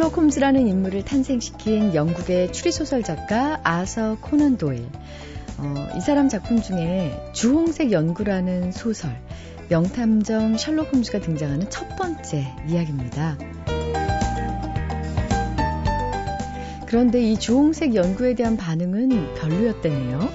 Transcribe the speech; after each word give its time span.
셜록 0.00 0.16
홈즈라는 0.16 0.66
인물을 0.66 1.04
탄생시킨 1.04 1.94
영국의 1.94 2.54
추리소설 2.54 3.02
작가 3.02 3.60
아서 3.64 4.16
코넌 4.22 4.56
도일. 4.56 4.86
어, 5.58 5.88
이 5.94 6.00
사람 6.00 6.30
작품 6.30 6.62
중에 6.62 7.12
주홍색 7.34 7.92
연구라는 7.92 8.72
소설, 8.72 9.10
명탐정 9.68 10.56
셜록 10.56 10.94
홈즈가 10.94 11.20
등장하는 11.20 11.68
첫 11.68 11.96
번째 11.96 12.46
이야기입니다. 12.66 13.36
그런데 16.86 17.22
이 17.22 17.36
주홍색 17.38 17.94
연구에 17.94 18.34
대한 18.34 18.56
반응은 18.56 19.34
별로였다네요. 19.34 20.30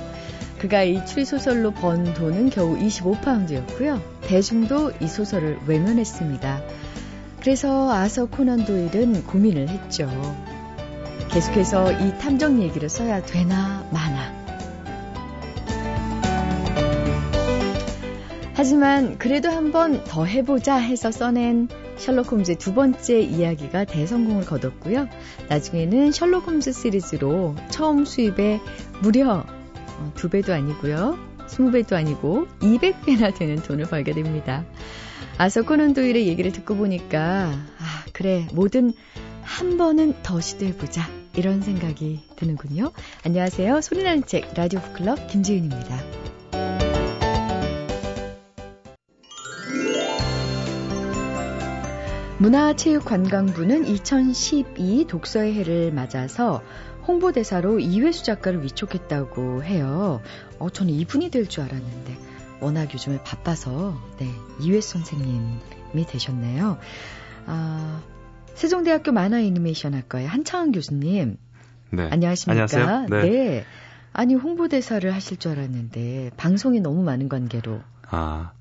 그가 0.59 0.83
이 0.83 1.03
추리소설로 1.07 1.71
번 1.71 2.13
돈은 2.13 2.51
겨우 2.51 2.77
25파운드였고요. 2.77 3.99
대중도 4.21 4.91
이 5.01 5.07
소설을 5.07 5.57
외면했습니다. 5.65 6.61
그래서 7.45 7.91
아서 7.91 8.25
코난 8.25 8.65
도일은 8.65 9.23
고민을 9.23 9.69
했죠. 9.69 10.09
계속해서 11.29 11.91
이 11.91 12.17
탐정 12.17 12.59
얘기를 12.59 12.89
써야 12.89 13.21
되나 13.21 13.87
마나. 13.93 14.33
하지만 18.55 19.19
그래도 19.19 19.51
한번 19.51 20.03
더 20.05 20.25
해보자 20.25 20.77
해서 20.77 21.11
써낸 21.11 21.67
셜록 21.97 22.31
홈즈의 22.31 22.57
두 22.57 22.73
번째 22.73 23.19
이야기가 23.19 23.83
대성공을 23.83 24.45
거뒀고요. 24.45 25.07
나중에는 25.47 26.13
셜록 26.13 26.47
홈즈 26.47 26.71
시리즈로 26.71 27.53
처음 27.69 28.05
수입에 28.05 28.59
무려 29.03 29.45
어, 29.99 30.11
두 30.15 30.29
배도 30.29 30.51
아니고요. 30.51 31.15
20배도 31.45 31.93
아니고 31.93 32.47
200배나 32.61 33.37
되는 33.37 33.57
돈을 33.57 33.85
벌게 33.85 34.13
됩니다. 34.13 34.65
아서 35.37 35.63
코난 35.63 35.93
도일의 35.93 36.27
얘기를 36.27 36.51
듣고 36.51 36.75
보니까 36.75 37.51
아 37.79 38.05
그래 38.13 38.47
뭐든 38.53 38.93
한 39.43 39.77
번은 39.77 40.15
더 40.23 40.39
시도해보자 40.39 41.07
이런 41.35 41.61
생각이 41.61 42.21
드는군요. 42.37 42.91
안녕하세요. 43.25 43.81
소리나는 43.81 44.25
책 44.25 44.53
라디오 44.55 44.79
북클럽 44.79 45.27
김지윤입니다. 45.27 45.97
문화체육관광부는 52.37 53.85
2012 53.87 55.05
독서의 55.07 55.53
해를 55.53 55.91
맞아서 55.91 56.61
홍보대사로 57.07 57.79
이회수 57.79 58.23
작가를 58.23 58.63
위촉했다고 58.63 59.63
해요. 59.63 60.21
어, 60.59 60.69
저는 60.69 60.93
이분이 60.93 61.29
될 61.29 61.47
줄 61.47 61.63
알았는데 61.63 62.17
워낙 62.59 62.93
요즘에 62.93 63.21
바빠서 63.23 63.99
네, 64.17 64.31
이회수 64.59 64.93
선생님이 64.93 66.05
되셨네요. 66.07 66.77
아, 67.47 68.01
세종대학교 68.55 69.11
만화 69.11 69.39
애니메이션 69.39 69.93
학과의 69.93 70.27
한창원 70.27 70.71
교수님. 70.71 71.37
네. 71.91 72.07
안녕하십니까? 72.09 72.51
안녕하세요. 72.51 73.07
네. 73.09 73.29
네. 73.29 73.65
아니 74.13 74.33
홍보대사를 74.33 75.13
하실 75.13 75.37
줄 75.37 75.51
알았는데 75.51 76.31
방송이 76.37 76.79
너무 76.79 77.03
많은 77.03 77.27
관계로. 77.27 77.81
아 78.07 78.53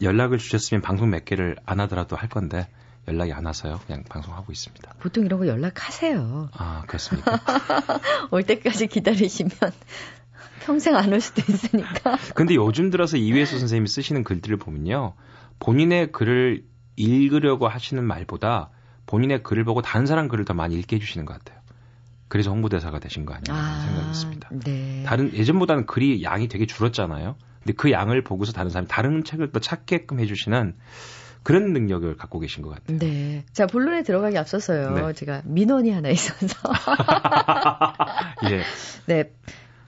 연락을 0.00 0.38
주셨으면 0.38 0.80
방송 0.80 1.10
몇 1.10 1.24
개를 1.24 1.56
안 1.66 1.80
하더라도 1.80 2.16
할 2.16 2.28
건데 2.28 2.66
연락이 3.06 3.32
안 3.32 3.44
와서요. 3.44 3.80
그냥 3.86 4.04
방송하고 4.08 4.50
있습니다. 4.50 4.94
보통 5.00 5.26
이런 5.26 5.38
거 5.38 5.46
연락하세요. 5.46 6.48
아, 6.54 6.84
그렇습니까? 6.86 7.38
올 8.30 8.42
때까지 8.42 8.86
기다리시면 8.86 9.52
평생 10.60 10.96
안 10.96 11.12
올 11.12 11.20
수도 11.20 11.42
있으니까. 11.46 12.16
근데 12.34 12.54
요즘 12.54 12.90
들어서 12.90 13.16
이회수 13.16 13.58
선생님이 13.58 13.88
쓰시는 13.88 14.24
글들을 14.24 14.56
보면요. 14.56 15.14
본인의 15.60 16.12
글을 16.12 16.64
읽으려고 16.96 17.68
하시는 17.68 18.02
말보다 18.04 18.70
본인의 19.06 19.42
글을 19.42 19.64
보고 19.64 19.82
다른 19.82 20.06
사람 20.06 20.28
글을 20.28 20.44
더 20.44 20.54
많이 20.54 20.76
읽게 20.76 20.96
해주시는 20.96 21.26
것 21.26 21.38
같아요. 21.38 21.60
그래서 22.28 22.50
홍보대사가 22.50 22.98
되신 22.98 23.26
거 23.26 23.34
아닌가 23.34 23.54
아, 23.54 23.84
생각이 23.86 24.08
있습니다. 24.10 24.48
네. 24.64 25.02
다른 25.06 25.32
예전보다는 25.34 25.86
글이 25.86 26.22
양이 26.24 26.48
되게 26.48 26.66
줄었잖아요. 26.66 27.36
근데 27.62 27.72
그 27.76 27.90
양을 27.92 28.22
보고서 28.24 28.52
다른 28.52 28.70
사람이 28.70 28.88
다른 28.88 29.24
책을 29.24 29.52
또 29.52 29.60
찾게끔 29.60 30.20
해주시는 30.20 30.74
그런 31.42 31.72
능력을 31.74 32.16
갖고 32.16 32.40
계신 32.40 32.62
것 32.62 32.70
같아요. 32.70 32.98
네. 32.98 33.44
자, 33.52 33.66
본론에 33.66 34.02
들어가기 34.02 34.36
앞서서요. 34.38 34.94
네. 34.94 35.12
제가 35.12 35.42
민원이 35.44 35.90
하나 35.90 36.08
있어서. 36.08 36.56
예. 38.50 38.62
네. 39.06 39.30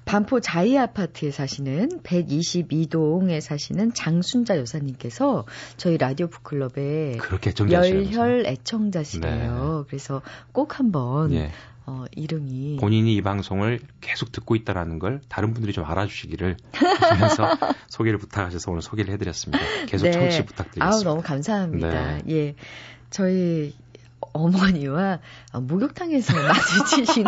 반포 0.07 0.39
자이 0.39 0.79
아파트에 0.79 1.33
사시는 1.33 2.01
122동에 2.05 3.41
사시는 3.41 3.93
장순자 3.93 4.57
여사님께서 4.57 5.45
저희 5.77 5.99
라디오 5.99 6.29
북클럽에 6.29 7.17
그렇게 7.19 7.53
열혈 7.71 8.47
애청자시래요. 8.47 9.79
네. 9.81 9.85
그래서 9.89 10.23
꼭 10.53 10.79
한번 10.79 11.33
예. 11.33 11.51
어, 11.87 12.05
이름이 12.15 12.79
본인이 12.81 13.17
이 13.17 13.21
방송을 13.21 13.81
계속 14.01 14.31
듣고 14.31 14.55
있다라는 14.55 15.01
걸 15.01 15.21
다른 15.29 15.53
분들이 15.53 15.73
좀 15.73 15.85
알아주시기를 15.85 16.57
하면서 16.73 17.49
소개를 17.89 18.21
부탁하셔서 18.21 18.71
오늘 18.71 18.83
소개를 18.83 19.13
해드렸습니다. 19.15 19.65
계속 19.87 20.05
네. 20.05 20.13
청취 20.13 20.45
부탁드리겠습니다. 20.47 20.87
아우 20.87 21.03
너무 21.03 21.21
감사합니다. 21.21 22.19
네. 22.19 22.23
예, 22.29 22.55
저희 23.11 23.75
어머니와 24.21 25.21
목욕탕에서 25.53 26.33
마주치신 26.43 27.25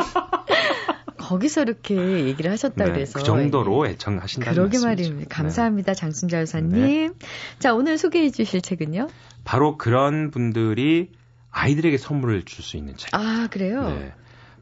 거기서 1.29 1.63
이렇게 1.63 1.95
얘기를 2.25 2.51
하셨다 2.51 2.85
네, 2.87 2.93
그래서 2.93 3.19
그 3.19 3.23
정도로 3.23 3.87
애청하신다는 3.87 4.55
그러게 4.55 4.79
말입니다. 4.79 5.29
감사합니다, 5.29 5.93
네. 5.93 5.95
장순자 5.95 6.41
여사님. 6.41 6.71
네. 6.71 7.11
자 7.59 7.75
오늘 7.75 7.99
소개해 7.99 8.31
주실 8.31 8.63
책은요? 8.63 9.09
바로 9.45 9.77
그런 9.77 10.31
분들이 10.31 11.11
아이들에게 11.51 11.99
선물을 11.99 12.45
줄 12.45 12.65
수 12.65 12.79
있는 12.79 12.97
책. 12.97 13.11
아 13.13 13.47
그래요? 13.51 13.83
네. 13.91 14.15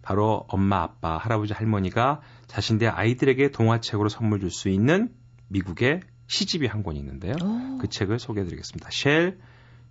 바로 0.03 0.45
엄마, 0.49 0.83
아빠, 0.83 1.19
할아버지, 1.19 1.53
할머니가 1.53 2.21
자신들의 2.49 2.93
아이들에게 2.93 3.53
동화책으로 3.53 4.09
선물 4.09 4.41
줄 4.41 4.51
수 4.51 4.69
있는 4.69 5.11
미국의 5.49 6.01
시집이 6.27 6.67
한 6.67 6.83
권이 6.83 6.99
있는데요. 6.99 7.35
오. 7.45 7.79
그 7.79 7.89
책을 7.89 8.19
소개해드리겠습니다. 8.19 8.89
쉘 8.91 9.39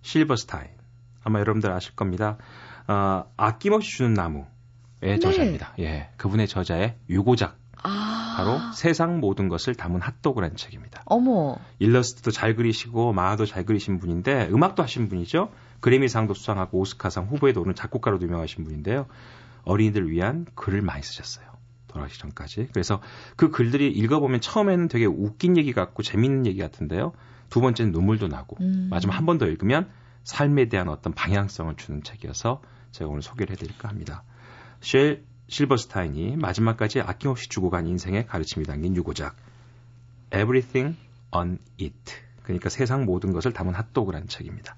실버스타인. 0.02 0.68
아마 1.24 1.40
여러분들 1.40 1.72
아실 1.72 1.94
겁니다. 1.96 2.36
어, 2.86 3.24
아낌없이 3.38 3.96
주는 3.96 4.12
나무의 4.12 4.44
네. 5.00 5.18
저자입니다. 5.18 5.74
예, 5.78 6.08
그분의 6.16 6.48
저자의 6.48 6.96
유고작. 7.08 7.58
아. 7.82 8.34
바로 8.36 8.58
세상 8.72 9.20
모든 9.20 9.48
것을 9.48 9.74
담은 9.74 10.00
핫도그라는 10.00 10.56
책입니다. 10.56 11.02
어머. 11.06 11.56
일러스트도 11.78 12.30
잘 12.30 12.54
그리시고 12.56 13.12
만화도 13.12 13.46
잘 13.46 13.64
그리신 13.64 13.98
분인데 13.98 14.48
음악도 14.50 14.82
하신 14.82 15.08
분이죠. 15.08 15.50
그래미상도 15.80 16.34
수상하고 16.34 16.78
오스카상 16.80 17.26
후보에도 17.26 17.60
오는 17.62 17.74
작곡가로도 17.74 18.24
유명하신 18.26 18.64
분인데요. 18.64 19.06
어린이들 19.64 20.10
위한 20.10 20.46
글을 20.54 20.82
많이 20.82 21.02
쓰셨어요. 21.02 21.46
돌아가시기 21.88 22.20
전까지. 22.20 22.68
그래서 22.72 23.00
그 23.36 23.50
글들이 23.50 23.88
읽어보면 23.90 24.40
처음에는 24.40 24.88
되게 24.88 25.06
웃긴 25.06 25.56
얘기 25.56 25.72
같고 25.72 26.02
재밌는 26.02 26.46
얘기 26.46 26.60
같은데요. 26.60 27.12
두 27.50 27.60
번째는 27.60 27.92
눈물도 27.92 28.28
나고 28.28 28.56
음. 28.60 28.88
마지막 28.90 29.16
한 29.16 29.24
번 29.26 29.38
더 29.38 29.46
읽으면 29.46 29.88
삶에 30.24 30.68
대한 30.68 30.88
어떤 30.88 31.12
방향성을 31.14 31.76
주는 31.76 32.02
책이어서 32.02 32.60
제가 32.90 33.08
오늘 33.08 33.22
소개를 33.22 33.52
해드릴까 33.54 33.88
합니다. 33.88 34.24
쉘 34.80 35.24
실버스타인이 35.48 36.36
마지막까지 36.36 37.00
아낌없이 37.00 37.48
주고 37.48 37.70
간 37.70 37.86
인생의 37.86 38.26
가르침이 38.26 38.64
담긴 38.64 38.96
유고작 38.96 39.36
Everything 40.34 40.96
on 41.32 41.58
It 41.80 42.12
그러니까 42.42 42.68
세상 42.68 43.04
모든 43.04 43.32
것을 43.32 43.52
담은 43.52 43.74
핫도그라는 43.74 44.28
책입니다. 44.28 44.76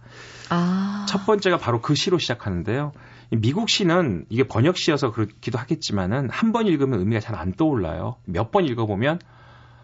아. 0.50 1.04
첫 1.08 1.26
번째가 1.26 1.58
바로 1.58 1.80
그 1.82 1.94
시로 1.94 2.18
시작하는데요. 2.18 2.92
미국 3.30 3.68
시는 3.68 4.24
이게 4.30 4.44
번역 4.48 4.78
시여서 4.78 5.12
그렇기도 5.12 5.58
하겠지만은 5.58 6.30
한 6.30 6.52
번 6.52 6.66
읽으면 6.66 6.98
의미가 7.00 7.20
잘 7.20 7.34
안 7.34 7.52
떠올라요. 7.52 8.16
몇 8.24 8.50
번 8.50 8.64
읽어보면 8.64 9.18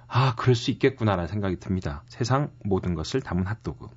아, 0.08 0.34
그럴 0.36 0.54
수 0.54 0.70
있겠구나라는 0.70 1.28
생각이 1.28 1.56
듭니다. 1.60 2.02
세상 2.08 2.50
모든 2.64 2.94
것을 2.94 3.20
담은 3.20 3.46
핫도그. 3.46 3.88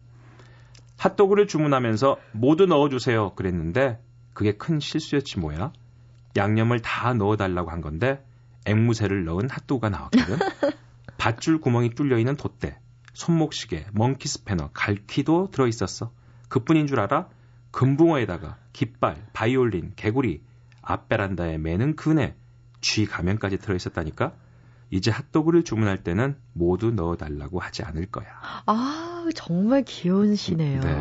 핫도그를 0.97 1.47
주문하면서 1.47 2.17
모두 2.33 2.65
넣어주세요. 2.65 3.35
그랬는데 3.35 4.01
그게 4.33 4.53
큰 4.53 4.79
실수였지 4.79 5.39
뭐야. 5.39 5.71
양념을 6.37 6.81
다 6.81 7.13
넣어달라고 7.13 7.69
한 7.71 7.81
건데 7.81 8.23
앵무새를 8.65 9.25
넣은 9.25 9.49
핫도그가 9.49 9.89
나왔거든. 9.89 10.37
밧줄 11.17 11.59
구멍이 11.59 11.91
뚫려 11.95 12.19
있는 12.19 12.37
돛대, 12.37 12.79
손목시계, 13.13 13.87
멍키 13.93 14.27
스패너, 14.27 14.69
갈퀴도 14.73 15.49
들어 15.51 15.67
있었어. 15.67 16.11
그뿐인 16.49 16.87
줄 16.87 16.99
알아? 16.99 17.27
금붕어에다가 17.71 18.57
깃발, 18.71 19.25
바이올린, 19.33 19.93
개구리, 19.95 20.43
앞베란다에 20.81 21.57
매는 21.57 21.95
그네, 21.95 22.35
쥐 22.79 23.05
가면까지 23.05 23.57
들어 23.57 23.75
있었다니까? 23.75 24.33
이제 24.89 25.11
핫도그를 25.11 25.63
주문할 25.63 26.03
때는 26.03 26.37
모두 26.53 26.91
넣어달라고 26.91 27.59
하지 27.59 27.83
않을 27.83 28.05
거야. 28.05 28.27
아, 28.65 29.25
정말 29.35 29.83
귀여운 29.83 30.35
시네요. 30.35 30.79
네. 30.81 30.93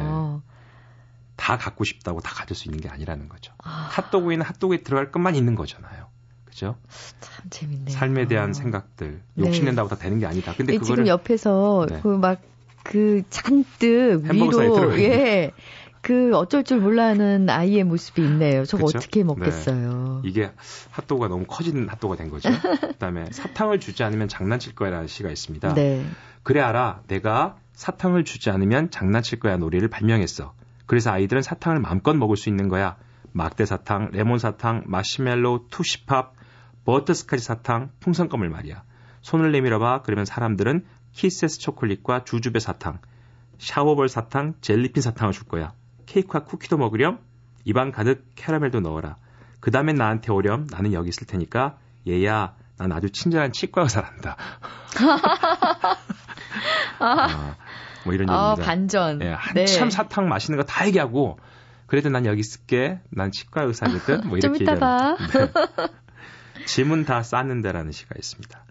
다 1.37 1.57
갖고 1.57 1.85
싶다고 1.85 2.21
다 2.21 2.35
가질 2.35 2.57
수 2.57 2.69
있는 2.69 2.81
게 2.81 2.89
아니라는 2.89 3.29
거죠. 3.29 3.53
아... 3.59 3.89
핫도그에는 3.93 4.45
핫도그에 4.45 4.79
들어갈 4.83 5.13
것만 5.13 5.37
있는 5.37 5.55
거잖아요. 5.55 6.07
그죠? 6.45 6.77
참 7.21 7.45
재밌네요. 7.51 7.91
삶에 7.91 8.27
대한 8.27 8.55
생각들, 8.55 9.21
욕심낸다고 9.39 9.89
네. 9.89 9.95
다 9.95 10.01
되는 10.01 10.19
게 10.19 10.27
아니다. 10.27 10.55
근데 10.57 10.79
그거를 10.79 11.05
지금 11.05 11.07
옆에서 11.09 11.87
네. 11.89 12.01
그막 12.01 12.41
그 12.83 13.23
잔뜩 13.29 14.25
위로 14.33 14.99
예 14.99 15.53
그 16.07 16.37
어쩔 16.37 16.63
줄 16.63 16.79
몰라하는 16.79 17.51
아이의 17.51 17.83
모습이 17.83 18.23
있네요. 18.23 18.65
저거 18.65 18.87
그쵸? 18.87 18.99
어떻게 18.99 19.25
먹겠어요. 19.25 20.21
네. 20.23 20.29
이게 20.29 20.53
핫도그가 20.93 21.27
너무 21.27 21.47
커진 21.49 21.89
핫도그가 21.89 22.17
된 22.17 22.31
거죠. 22.31 22.49
그다음에 22.81 23.27
사탕을 23.33 23.81
주지 23.81 24.05
않으면 24.05 24.29
장난칠 24.29 24.77
거야라는 24.77 25.09
시가 25.09 25.31
있습니다. 25.31 25.75
네. 25.75 26.07
그래 26.45 26.61
알아. 26.61 27.01
내가 27.09 27.57
사탕을 27.73 28.23
주지 28.23 28.51
않으면 28.51 28.93
장난칠 28.93 29.41
거야 29.41 29.57
놀이를 29.57 29.89
발명했어. 29.89 30.55
그래서 30.87 31.11
아이들은 31.11 31.43
사탕을 31.43 31.81
마음껏 31.81 32.15
먹을 32.15 32.37
수 32.37 32.49
있는 32.49 32.69
거야. 32.69 32.97
막대 33.33 33.67
사탕, 33.67 34.11
레몬 34.13 34.39
사탕, 34.39 34.85
마시멜로, 34.87 35.67
투시팝, 35.69 36.35
버터스카치 36.85 37.45
사탕, 37.45 37.91
풍선껌을 38.01 38.49
말이야. 38.49 38.83
손을 39.21 39.53
내밀어 39.53 39.79
봐. 39.79 40.03
그러면 40.05 40.25
사람들은 40.25 40.87
키세스 41.13 41.59
초콜릿과 41.59 42.25
주주배 42.25 42.61
사탕, 42.61 42.99
샤워볼 43.59 44.09
사탕, 44.09 44.55
젤리핀 44.61 45.03
사탕을 45.03 45.33
줄 45.33 45.45
거야. 45.45 45.73
케이크와 46.07 46.45
쿠키도 46.45 46.77
먹으렴? 46.77 47.19
입안 47.65 47.91
가득 47.91 48.25
캐러멜도 48.37 48.81
넣어라. 48.81 49.17
그 49.61 49.71
다음엔 49.71 49.97
나한테 49.97 50.33
오렴. 50.33 50.67
나는 50.71 50.93
여기 50.93 51.09
있을 51.09 51.27
테니까. 51.27 51.79
얘야, 52.07 52.55
난 52.79 52.93
아주 52.93 53.11
친절한 53.11 53.53
치과 53.53 53.83
의사란다. 53.83 54.37
아, 56.99 57.57
뭐 58.07 58.15
이런 58.15 58.31
아, 58.31 58.53
얘기입니다. 58.53 58.65
반전. 58.65 59.21
예, 59.23 59.33
한참 59.33 59.89
네. 59.89 59.91
사탕 59.91 60.29
마시는 60.29 60.57
거 60.59 60.65
다 60.65 60.87
얘기하고 60.87 61.39
그래도 61.87 62.09
난 62.09 62.25
여기 62.27 62.41
있을게. 62.41 63.01
난 63.11 63.31
치과 63.31 63.63
의사거든. 63.65 64.29
뭐 64.29 64.39
이렇게 64.39 64.61
얘기하는. 64.61 65.17
네. 65.29 66.65
짐은 66.67 67.05
다 67.05 67.23
쌌는데라는 67.23 67.93
시가 67.93 68.15
있습니다. 68.17 68.65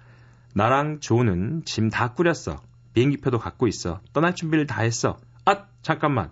나랑 0.54 1.00
조는 1.00 1.64
짐 1.66 1.90
다 1.90 2.14
꾸렸어. 2.14 2.62
비행기표도 2.94 3.40
갖고 3.40 3.68
있어. 3.68 4.00
떠날 4.14 4.36
준비를 4.36 4.66
다 4.68 4.82
했어. 4.82 5.18
아, 5.46 5.66
잠깐만. 5.82 6.32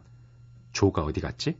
조가 0.71 1.03
어디 1.03 1.21
갔지? 1.21 1.57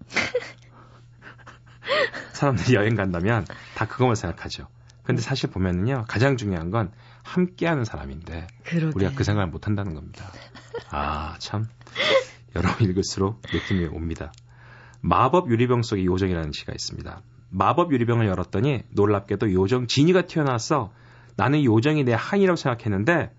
사람들이 2.34 2.76
여행 2.76 2.96
간다면 2.96 3.46
다 3.76 3.86
그것만 3.86 4.16
생각하죠. 4.16 4.68
근데 5.04 5.22
사실 5.22 5.50
보면은요, 5.52 6.06
가장 6.08 6.38
중요한 6.38 6.72
건 6.72 6.92
함께하는 7.24 7.86
사람인데 7.86 8.48
그러게. 8.64 8.92
우리가 8.96 9.12
그 9.16 9.24
생각을 9.24 9.50
못 9.50 9.68
한다는 9.68 9.94
겁니다. 9.94 10.26
아, 10.92 11.36
참 11.40 11.66
여러 12.56 12.70
번 12.70 12.90
읽을수록 12.90 13.42
느낌이 13.52 13.86
옵니다. 13.86 14.32
마법 15.02 15.50
유리병 15.50 15.84
속의 15.84 16.06
요정이라는 16.06 16.52
시가 16.52 16.74
있습니다. 16.74 17.22
마법 17.50 17.92
유리병을 17.92 18.28
열었더니 18.28 18.84
놀랍게도 18.92 19.54
요정 19.54 19.88
지니가 19.88 20.24
튀어나왔어. 20.24 20.92
나는 21.36 21.64
요정이 21.64 22.04
내 22.04 22.14
한이라고 22.14 22.56
생각했는데 22.56 23.32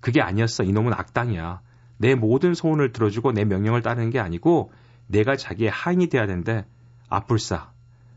그게 0.00 0.20
아니었어. 0.20 0.64
이놈은 0.64 0.92
악당이야. 0.92 1.60
내 1.98 2.14
모든 2.14 2.54
소원을 2.54 2.92
들어주고 2.92 3.32
내 3.32 3.44
명령을 3.44 3.82
따르는 3.82 4.10
게 4.10 4.18
아니고 4.18 4.72
내가 5.06 5.36
자기의 5.36 5.70
하인이 5.70 6.06
돼야 6.08 6.26
되는데 6.26 6.64
아뿔싸. 7.08 7.72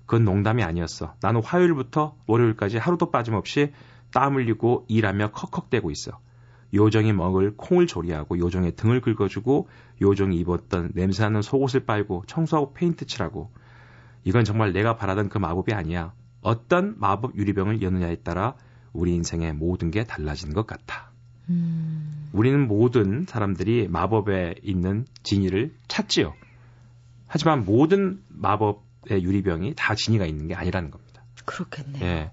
그건 0.06 0.26
농담이 0.26 0.64
아니었어. 0.64 1.16
나는 1.22 1.44
화요일부터 1.44 2.16
월요일까지 2.28 2.78
하루도 2.78 3.12
빠짐없이 3.12 3.74
땀 4.14 4.36
흘리고 4.36 4.86
일하며 4.88 5.32
컥컥대고 5.32 5.92
있어. 5.92 6.20
요정이 6.74 7.14
먹을 7.14 7.56
콩을 7.56 7.88
조리하고 7.88 8.40
요정의 8.40 8.76
등을 8.76 9.02
긁어주고 9.02 9.68
요정이 10.02 10.38
입었던 10.40 10.92
냄새나는 10.94 11.42
속옷을 11.42 11.86
빨고 11.86 12.24
청소하고 12.28 12.74
페인트 12.74 13.06
칠하고 13.06 13.52
이건 14.24 14.44
정말 14.44 14.74
내가 14.74 14.96
바라던 14.96 15.30
그 15.30 15.38
마법이 15.38 15.74
아니야. 15.74 16.14
어떤 16.42 16.96
마법 16.98 17.36
유리병을 17.36 17.82
여느냐에 17.82 18.18
따라 18.18 18.56
우리 18.92 19.14
인생의 19.14 19.54
모든 19.54 19.92
게 19.92 20.04
달라지는 20.04 20.54
것 20.54 20.66
같아. 20.66 21.12
음... 21.50 22.30
우리는 22.32 22.68
모든 22.68 23.26
사람들이 23.28 23.88
마법에 23.88 24.56
있는 24.64 25.06
진위를 25.24 25.76
찾지요. 25.88 26.34
하지만 27.28 27.66
모든 27.66 28.22
마법의 28.30 29.24
유리병이 29.24 29.74
다 29.76 29.96
진위가 29.96 30.26
있는 30.26 30.48
게 30.48 30.56
아니라는 30.56 30.92
겁니다. 30.92 31.24
그렇겠네요. 31.46 32.04
예. 32.04 32.32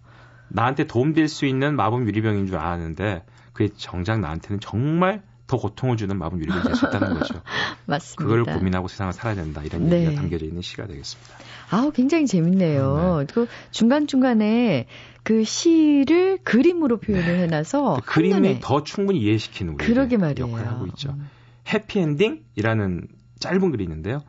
나한테 0.50 0.86
도움 0.86 1.12
될 1.14 1.28
수 1.28 1.46
있는 1.46 1.76
마법 1.76 2.06
유리병인 2.06 2.46
줄 2.46 2.56
아는데 2.56 3.24
그게 3.52 3.72
정작 3.76 4.20
나한테는 4.20 4.60
정말 4.60 5.22
더 5.46 5.56
고통을 5.56 5.96
주는 5.96 6.16
마법 6.16 6.38
유리병이 6.40 6.62
될 6.62 6.74
수 6.76 6.86
있다는 6.86 7.14
거죠. 7.18 7.40
맞습니다. 7.86 8.22
그걸 8.36 8.44
고민하고 8.44 8.88
세상을 8.88 9.12
살아야 9.12 9.34
된다. 9.34 9.62
이런 9.64 9.88
네. 9.88 10.04
얘기가 10.04 10.20
담겨져 10.20 10.44
있는 10.46 10.62
시가 10.62 10.86
되겠습니다. 10.86 11.34
아우, 11.70 11.90
굉장히 11.92 12.26
재밌네요. 12.26 13.18
네. 13.20 13.26
그 13.32 13.46
중간 13.70 14.06
중간에 14.06 14.86
그 15.22 15.44
시를 15.44 16.38
그림으로 16.44 16.98
표현을 16.98 17.26
네. 17.26 17.42
해놔서 17.44 18.00
그 18.04 18.12
그림이 18.14 18.58
더 18.60 18.82
충분히 18.84 19.20
이해시키는 19.20 19.76
그러게 19.76 20.16
말이에요. 20.16 20.48
역할을 20.48 20.68
하고 20.70 20.86
있죠. 20.86 21.10
음. 21.10 21.28
해피엔딩이라는 21.68 23.06
짧은 23.38 23.70
글이 23.70 23.84
있는데요. 23.84 24.22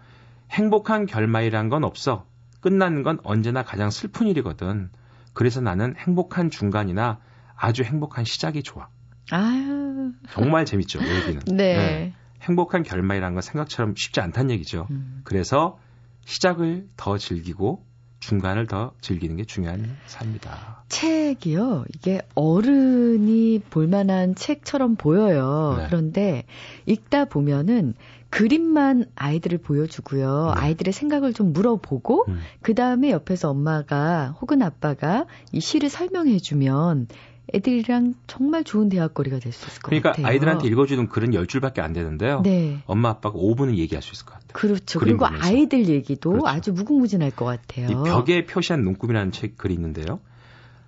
행복한 0.51 1.05
결말이란 1.05 1.69
건 1.69 1.83
없어. 1.83 2.25
끝나는 2.59 3.03
건 3.03 3.19
언제나 3.23 3.63
가장 3.63 3.89
슬픈 3.89 4.27
일이거든. 4.27 4.89
그래서 5.33 5.61
나는 5.61 5.95
행복한 5.97 6.49
중간이나 6.49 7.19
아주 7.55 7.83
행복한 7.83 8.25
시작이 8.25 8.63
좋아. 8.63 8.87
아유. 9.31 10.11
정말 10.31 10.65
재밌죠, 10.65 10.99
얘기는. 10.99 11.39
네. 11.45 11.75
네. 11.75 12.13
행복한 12.41 12.83
결말이란 12.83 13.33
건 13.33 13.41
생각처럼 13.41 13.93
쉽지 13.95 14.19
않다는 14.19 14.51
얘기죠. 14.51 14.87
음. 14.89 15.21
그래서 15.23 15.77
시작을 16.25 16.87
더 16.97 17.17
즐기고 17.17 17.85
중간을 18.19 18.67
더 18.67 18.93
즐기는 19.01 19.35
게 19.35 19.45
중요한 19.45 19.97
삶이다. 20.05 20.83
책이요. 20.89 21.85
이게 21.93 22.21
어른이 22.35 23.61
볼만한 23.69 24.35
책처럼 24.35 24.95
보여요. 24.95 25.75
네. 25.77 25.85
그런데 25.87 26.43
읽다 26.85 27.25
보면은 27.25 27.95
그림만 28.31 29.05
아이들을 29.15 29.59
보여주고요. 29.59 30.53
네. 30.55 30.61
아이들의 30.61 30.91
생각을 30.93 31.33
좀 31.33 31.53
물어보고 31.53 32.25
음. 32.29 32.39
그 32.61 32.73
다음에 32.73 33.11
옆에서 33.11 33.49
엄마가 33.51 34.35
혹은 34.41 34.61
아빠가 34.63 35.25
이 35.51 35.59
시를 35.59 35.89
설명해주면 35.89 37.07
애들이랑 37.53 38.13
정말 38.27 38.63
좋은 38.63 38.87
대화거리가 38.87 39.39
될 39.39 39.51
수 39.51 39.67
있을 39.67 39.81
것 39.81 39.89
그러니까 39.89 40.09
같아요. 40.11 40.23
그러니까 40.23 40.29
아이들한테 40.31 40.67
읽어주는 40.69 41.09
글은 41.09 41.31
10줄밖에 41.31 41.79
안 41.79 41.91
되는데요. 41.91 42.41
네. 42.43 42.79
엄마 42.85 43.09
아빠가 43.09 43.37
5분은 43.37 43.75
얘기할 43.77 44.01
수 44.01 44.13
있을 44.13 44.25
것 44.25 44.33
같아요. 44.35 44.49
그렇죠. 44.53 44.99
그리고 44.99 45.25
보면서. 45.25 45.45
아이들 45.45 45.87
얘기도 45.89 46.31
그렇죠. 46.31 46.47
아주 46.47 46.71
무궁무진할 46.71 47.31
것 47.31 47.45
같아요. 47.45 47.87
이 47.89 47.93
벽에 48.09 48.45
표시한 48.45 48.83
눈금이라는 48.83 49.31
책 49.33 49.57
글이 49.57 49.73
있는데요. 49.73 50.21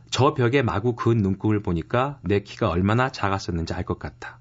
저 0.10 0.34
벽에 0.36 0.62
마구 0.62 0.96
그은 0.96 1.18
눈금을 1.18 1.62
보니까 1.62 2.20
내 2.22 2.40
키가 2.42 2.70
얼마나 2.70 3.10
작았었는지 3.12 3.74
알 3.74 3.84
것 3.84 4.00
같아. 4.00 4.40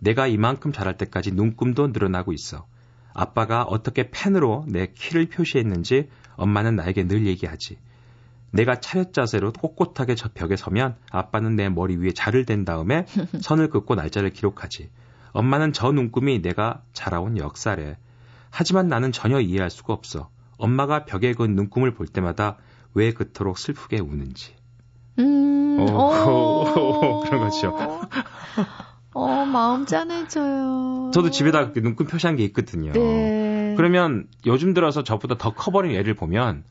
내가 0.00 0.26
이만큼 0.26 0.72
자랄 0.72 0.96
때까지 0.96 1.32
눈금도 1.32 1.88
늘어나고 1.88 2.32
있어. 2.32 2.66
아빠가 3.12 3.62
어떻게 3.62 4.10
펜으로 4.10 4.64
내 4.68 4.86
키를 4.94 5.28
표시했는지 5.28 6.08
엄마는 6.36 6.76
나에게 6.76 7.06
늘 7.06 7.26
얘기하지. 7.26 7.78
내가 8.52 8.80
차렷 8.80 9.12
자세로 9.12 9.52
꼿꼿하게 9.52 10.14
저 10.14 10.28
벽에 10.32 10.56
서면 10.56 10.96
아빠는 11.10 11.56
내 11.56 11.68
머리 11.68 11.96
위에 11.96 12.12
자를 12.12 12.44
댄 12.44 12.64
다음에 12.64 13.06
선을 13.40 13.70
긋고 13.70 13.94
날짜를 13.94 14.30
기록하지. 14.30 14.90
엄마는 15.32 15.72
저 15.72 15.92
눈금이 15.92 16.42
내가 16.42 16.82
자라온 16.92 17.36
역사래. 17.36 17.96
하지만 18.50 18.88
나는 18.88 19.12
전혀 19.12 19.40
이해할 19.40 19.70
수가 19.70 19.92
없어. 19.92 20.30
엄마가 20.58 21.04
벽에 21.04 21.32
그은 21.32 21.54
눈금을 21.54 21.94
볼 21.94 22.06
때마다 22.06 22.56
왜 22.94 23.12
그토록 23.12 23.58
슬프게 23.58 24.00
우는지. 24.00 24.54
음, 25.20 25.78
오, 25.80 25.84
오, 25.84 27.20
그런 27.24 27.40
거죠. 27.48 27.76
어, 29.12 29.44
마음 29.44 29.86
짠해져요. 29.86 31.10
저도 31.12 31.30
집에다 31.30 31.72
눈금 31.74 32.06
표시한 32.06 32.36
게 32.36 32.44
있거든요. 32.44 32.92
네. 32.92 33.74
그러면 33.76 34.26
요즘 34.46 34.72
들어서 34.74 35.02
저보다 35.02 35.36
더 35.36 35.52
커버린 35.52 35.96
애를 35.96 36.14
보면 36.14 36.64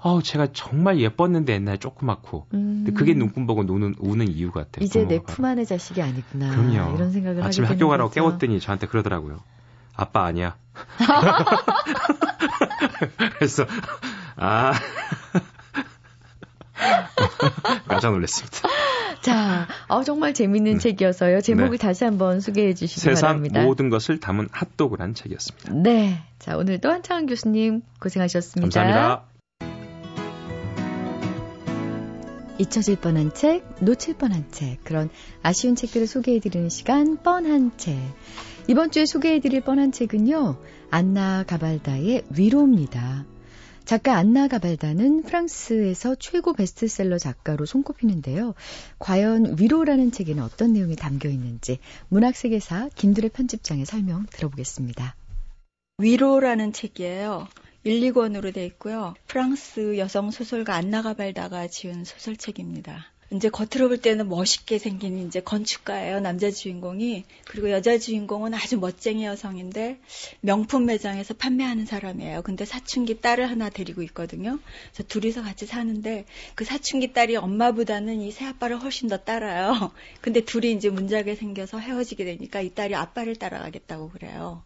아우 0.00 0.22
제가 0.22 0.48
정말 0.52 1.00
예뻤는데 1.00 1.54
옛날에 1.54 1.76
조그맣고 1.78 2.46
음. 2.54 2.86
그게 2.96 3.14
눈금 3.14 3.46
보고 3.46 3.62
우는, 3.62 3.94
우는 3.98 4.28
이유 4.28 4.52
같아요. 4.52 4.84
이제 4.84 5.04
내 5.06 5.18
품 5.18 5.44
안의 5.44 5.66
자식이 5.66 6.00
아니구나. 6.02 6.50
그럼요. 6.50 6.94
이런 6.94 7.10
생각을 7.10 7.42
아침에 7.42 7.66
학교 7.66 7.88
가라고 7.88 8.10
거죠. 8.10 8.20
깨웠더니 8.20 8.60
저한테 8.60 8.86
그러더라고요. 8.86 9.40
아빠 9.96 10.24
아니야. 10.24 10.56
그래서 13.38 13.64
아 14.36 14.72
깜짝 17.88 18.12
놀랐습니다. 18.12 18.68
자, 19.20 19.66
어, 19.88 20.04
정말 20.04 20.32
재밌는 20.32 20.74
네. 20.74 20.78
책이어서요. 20.78 21.40
제목을 21.40 21.72
네. 21.72 21.76
다시 21.78 22.04
한번 22.04 22.40
소개해 22.40 22.74
주시기 22.74 23.00
세상 23.00 23.28
바랍니다. 23.28 23.62
모든 23.62 23.90
것을 23.90 24.20
담은 24.20 24.48
핫도그란 24.52 25.14
책이었습니다. 25.14 25.72
네. 25.74 26.22
자, 26.38 26.56
오늘도 26.56 26.90
한창 26.90 27.26
교수님 27.26 27.82
고생하셨습니다. 28.00 28.80
감사합니다. 28.80 29.28
잊혀질 32.58 32.96
뻔한 32.96 33.32
책, 33.34 33.64
놓칠 33.80 34.14
뻔한 34.16 34.44
책, 34.50 34.82
그런 34.82 35.10
아쉬운 35.42 35.76
책들을 35.76 36.06
소개해드리는 36.08 36.68
시간, 36.68 37.16
뻔한 37.22 37.70
책. 37.76 37.96
이번 38.66 38.90
주에 38.90 39.06
소개해드릴 39.06 39.60
뻔한 39.60 39.92
책은요, 39.92 40.56
안나 40.90 41.44
가발다의 41.44 42.24
위로입니다. 42.30 43.24
작가 43.88 44.18
안나 44.18 44.48
가발다는 44.48 45.22
프랑스에서 45.22 46.14
최고 46.16 46.52
베스트셀러 46.52 47.16
작가로 47.16 47.64
손꼽히는데요. 47.64 48.52
과연 48.98 49.56
위로라는 49.58 50.12
책에는 50.12 50.42
어떤 50.42 50.74
내용이 50.74 50.94
담겨 50.94 51.30
있는지 51.30 51.78
문학세계사 52.10 52.90
김두래 52.94 53.30
편집장의 53.30 53.86
설명 53.86 54.26
들어보겠습니다. 54.30 55.16
위로라는 55.96 56.74
책이에요. 56.74 57.48
1, 57.84 58.12
2권으로 58.12 58.52
돼 58.52 58.66
있고요. 58.66 59.14
프랑스 59.26 59.96
여성 59.96 60.30
소설가 60.30 60.74
안나 60.74 61.00
가 61.00 61.14
발다가 61.14 61.66
지은 61.66 62.04
소설책입니다. 62.04 63.06
이제 63.30 63.50
겉으로 63.50 63.88
볼 63.88 63.98
때는 63.98 64.28
멋있게 64.28 64.78
생긴 64.78 65.26
이제 65.26 65.40
건축가예요. 65.40 66.20
남자 66.20 66.50
주인공이. 66.50 67.24
그리고 67.44 67.70
여자 67.70 67.98
주인공은 67.98 68.54
아주 68.54 68.78
멋쟁이 68.78 69.26
여성인데 69.26 69.98
명품 70.40 70.86
매장에서 70.86 71.34
판매하는 71.34 71.84
사람이에요. 71.84 72.42
근데 72.42 72.64
사춘기 72.64 73.20
딸을 73.20 73.50
하나 73.50 73.68
데리고 73.68 74.02
있거든요. 74.04 74.58
그래서 74.92 75.02
둘이서 75.08 75.42
같이 75.42 75.66
사는데 75.66 76.24
그 76.54 76.64
사춘기 76.64 77.12
딸이 77.12 77.36
엄마보다는 77.36 78.22
이 78.22 78.30
새아빠를 78.30 78.80
훨씬 78.80 79.08
더 79.08 79.18
따라요. 79.18 79.92
근데 80.22 80.40
둘이 80.40 80.72
이제 80.72 80.88
문제가 80.88 81.34
생겨서 81.34 81.78
헤어지게 81.78 82.24
되니까 82.24 82.62
이 82.62 82.70
딸이 82.70 82.94
아빠를 82.94 83.36
따라가겠다고 83.36 84.08
그래요. 84.08 84.62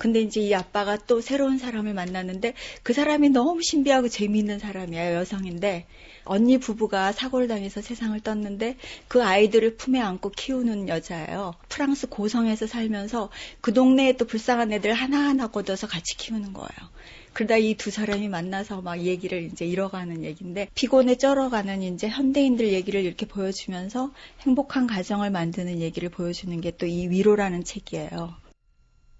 근데 0.00 0.20
이제 0.22 0.40
이 0.40 0.54
아빠가 0.54 0.96
또 0.96 1.20
새로운 1.20 1.58
사람을 1.58 1.92
만났는데 1.94 2.54
그 2.82 2.92
사람이 2.94 3.28
너무 3.30 3.62
신비하고 3.62 4.08
재미있는 4.08 4.58
사람이에요. 4.58 5.14
여성인데 5.16 5.86
언니 6.24 6.58
부부가 6.58 7.12
사고를 7.12 7.48
당해서 7.48 7.82
세상을 7.82 8.18
떴는데 8.20 8.76
그 9.08 9.22
아이들을 9.22 9.76
품에 9.76 10.00
안고 10.00 10.30
키우는 10.30 10.88
여자예요. 10.88 11.54
프랑스 11.68 12.08
고성에서 12.08 12.66
살면서 12.66 13.30
그 13.60 13.74
동네에 13.74 14.14
또 14.16 14.24
불쌍한 14.26 14.72
애들 14.72 14.92
하나하나 14.94 15.48
걷어서 15.48 15.86
같이 15.86 16.16
키우는 16.16 16.52
거예요. 16.54 16.90
그러다 17.34 17.56
이 17.58 17.74
두 17.74 17.90
사람이 17.90 18.28
만나서 18.28 18.82
막 18.82 19.00
얘기를 19.00 19.42
이제 19.44 19.64
잃어가는 19.66 20.24
얘기인데 20.24 20.68
피곤에 20.74 21.16
쩔어가는 21.16 21.82
이제 21.82 22.08
현대인들 22.08 22.72
얘기를 22.72 23.04
이렇게 23.04 23.26
보여주면서 23.26 24.12
행복한 24.40 24.86
가정을 24.86 25.30
만드는 25.30 25.80
얘기를 25.80 26.08
보여주는 26.08 26.58
게 26.60 26.70
또 26.72 26.86
이 26.86 27.08
위로라는 27.08 27.64
책이에요. 27.64 28.49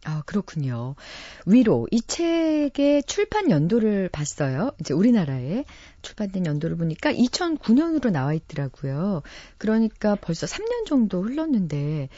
아, 0.04 0.22
그렇군요. 0.24 0.94
위로. 1.44 1.86
이 1.90 2.00
책의 2.00 3.02
출판 3.04 3.50
연도를 3.50 4.08
봤어요. 4.08 4.72
이제 4.80 4.94
우리나라에 4.94 5.64
출판된 6.02 6.46
연도를 6.46 6.76
보니까 6.76 7.12
2009년으로 7.12 8.10
나와 8.10 8.32
있더라고요. 8.32 9.22
그러니까 9.58 10.14
벌써 10.14 10.46
3년 10.46 10.86
정도 10.86 11.22
흘렀는데 11.22 12.08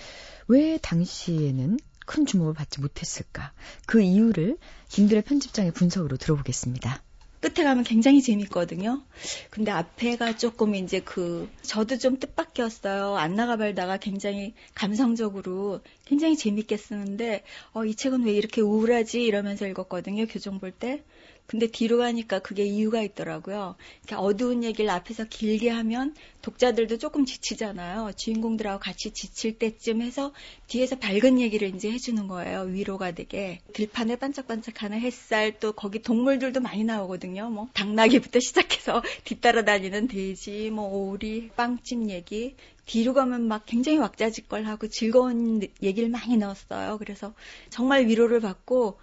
왜 0.48 0.78
당시에는 0.78 1.78
큰 2.06 2.26
주목을 2.26 2.54
받지 2.54 2.80
못했을까? 2.80 3.52
그 3.86 4.00
이유를 4.00 4.58
김들의 4.88 5.22
편집장의 5.22 5.72
분석으로 5.72 6.16
들어보겠습니다. 6.16 7.02
끝에 7.42 7.64
가면 7.64 7.82
굉장히 7.82 8.22
재밌거든요. 8.22 9.02
근데 9.50 9.72
앞에가 9.72 10.36
조금 10.36 10.76
이제 10.76 11.00
그 11.00 11.50
저도 11.62 11.98
좀 11.98 12.20
뜻밖이었어요. 12.20 13.16
안 13.16 13.34
나가 13.34 13.56
발다가 13.56 13.96
굉장히 13.96 14.54
감성적으로 14.74 15.80
굉장히 16.04 16.36
재밌게 16.36 16.76
쓰는데 16.76 17.42
어, 17.72 17.84
이 17.84 17.96
책은 17.96 18.24
왜 18.24 18.32
이렇게 18.32 18.60
우울하지 18.60 19.24
이러면서 19.24 19.66
읽었거든요. 19.66 20.26
교정 20.26 20.60
볼 20.60 20.70
때. 20.70 21.02
근데 21.52 21.66
뒤로 21.66 21.98
가니까 21.98 22.38
그게 22.38 22.64
이유가 22.64 23.02
있더라고요. 23.02 23.76
이렇게 23.98 24.14
어두운 24.14 24.64
얘기를 24.64 24.88
앞에서 24.88 25.24
길게 25.24 25.68
하면 25.68 26.14
독자들도 26.40 26.96
조금 26.96 27.26
지치잖아요. 27.26 28.12
주인공들하고 28.16 28.80
같이 28.80 29.10
지칠 29.10 29.58
때쯤 29.58 30.00
해서 30.00 30.32
뒤에서 30.68 30.96
밝은 30.96 31.40
얘기를 31.42 31.68
이제 31.74 31.92
해주는 31.92 32.26
거예요. 32.26 32.62
위로가 32.62 33.12
되게. 33.12 33.60
들판에 33.74 34.16
반짝반짝하는 34.16 35.00
햇살 35.00 35.60
또 35.60 35.72
거기 35.72 36.00
동물들도 36.00 36.60
많이 36.60 36.84
나오거든요. 36.84 37.50
뭐 37.50 37.68
당나귀부터 37.74 38.40
시작해서 38.40 39.02
뒤따라다니는 39.24 40.08
돼지, 40.08 40.70
뭐 40.70 40.88
오리, 40.88 41.50
빵집 41.50 42.08
얘기. 42.08 42.56
뒤로 42.86 43.12
가면 43.12 43.46
막 43.46 43.66
굉장히 43.66 43.98
왁자지껄하고 43.98 44.88
즐거운 44.88 45.60
얘기를 45.82 46.08
많이 46.08 46.38
넣었어요. 46.38 46.96
그래서 46.96 47.34
정말 47.68 48.06
위로를 48.06 48.40
받고 48.40 48.96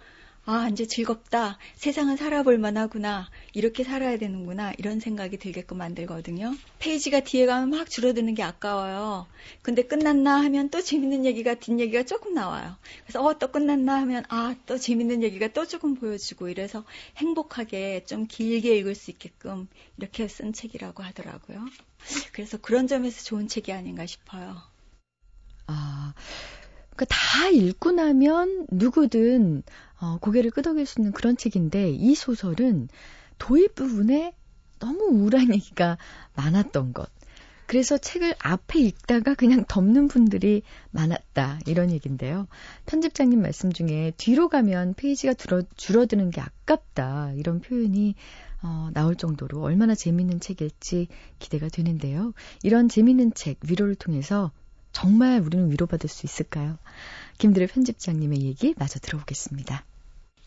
아, 0.52 0.68
이제 0.68 0.84
즐겁다. 0.84 1.58
세상은 1.76 2.16
살아볼 2.16 2.58
만하구나. 2.58 3.30
이렇게 3.52 3.84
살아야 3.84 4.18
되는구나. 4.18 4.72
이런 4.78 4.98
생각이 4.98 5.36
들게끔 5.36 5.78
만들거든요. 5.78 6.56
페이지가 6.80 7.20
뒤에 7.20 7.46
가면 7.46 7.70
막 7.70 7.88
줄어드는 7.88 8.34
게 8.34 8.42
아까워요. 8.42 9.28
근데 9.62 9.82
끝났나 9.82 10.42
하면 10.42 10.68
또 10.70 10.82
재밌는 10.82 11.24
얘기가, 11.24 11.54
뒷얘기가 11.54 12.02
조금 12.02 12.34
나와요. 12.34 12.74
그래서 13.04 13.24
어, 13.24 13.38
또 13.38 13.52
끝났나 13.52 14.00
하면 14.00 14.24
아, 14.28 14.56
또 14.66 14.76
재밌는 14.76 15.22
얘기가 15.22 15.46
또 15.52 15.68
조금 15.68 15.94
보여주고 15.94 16.48
이래서 16.48 16.84
행복하게 17.18 18.02
좀 18.06 18.26
길게 18.26 18.76
읽을 18.78 18.96
수 18.96 19.12
있게끔 19.12 19.68
이렇게 19.98 20.26
쓴 20.26 20.52
책이라고 20.52 21.04
하더라고요. 21.04 21.64
그래서 22.32 22.58
그런 22.58 22.88
점에서 22.88 23.22
좋은 23.22 23.46
책이 23.46 23.72
아닌가 23.72 24.04
싶어요. 24.04 24.56
아, 25.68 26.12
그러니까 26.96 27.06
다 27.08 27.48
읽고 27.50 27.92
나면 27.92 28.66
누구든 28.72 29.62
어, 30.00 30.18
고개를 30.20 30.50
끄덕일 30.50 30.86
수 30.86 31.00
있는 31.00 31.12
그런 31.12 31.36
책인데 31.36 31.90
이 31.90 32.14
소설은 32.14 32.88
도입 33.38 33.74
부분에 33.74 34.34
너무 34.78 35.04
우울한 35.10 35.52
얘기가 35.54 35.98
많았던 36.34 36.92
것. 36.92 37.10
그래서 37.66 37.98
책을 37.98 38.34
앞에 38.40 38.80
읽다가 38.80 39.34
그냥 39.34 39.64
덮는 39.68 40.08
분들이 40.08 40.62
많았다. 40.90 41.60
이런 41.66 41.92
얘기인데요. 41.92 42.48
편집장님 42.86 43.40
말씀 43.40 43.72
중에 43.72 44.12
뒤로 44.16 44.48
가면 44.48 44.94
페이지가 44.94 45.34
줄어, 45.34 45.62
줄어드는 45.76 46.30
게 46.30 46.40
아깝다. 46.40 47.32
이런 47.36 47.60
표현이 47.60 48.16
어, 48.62 48.90
나올 48.92 49.14
정도로 49.14 49.62
얼마나 49.62 49.94
재밌는 49.94 50.40
책일지 50.40 51.06
기대가 51.38 51.68
되는데요. 51.68 52.32
이런 52.64 52.88
재밌는 52.88 53.34
책, 53.34 53.58
위로를 53.62 53.94
통해서 53.94 54.50
정말 54.90 55.40
우리는 55.40 55.70
위로받을 55.70 56.08
수 56.08 56.26
있을까요? 56.26 56.76
김들의 57.38 57.68
편집장님의 57.68 58.42
얘기 58.42 58.74
마저 58.76 58.98
들어보겠습니다. 58.98 59.84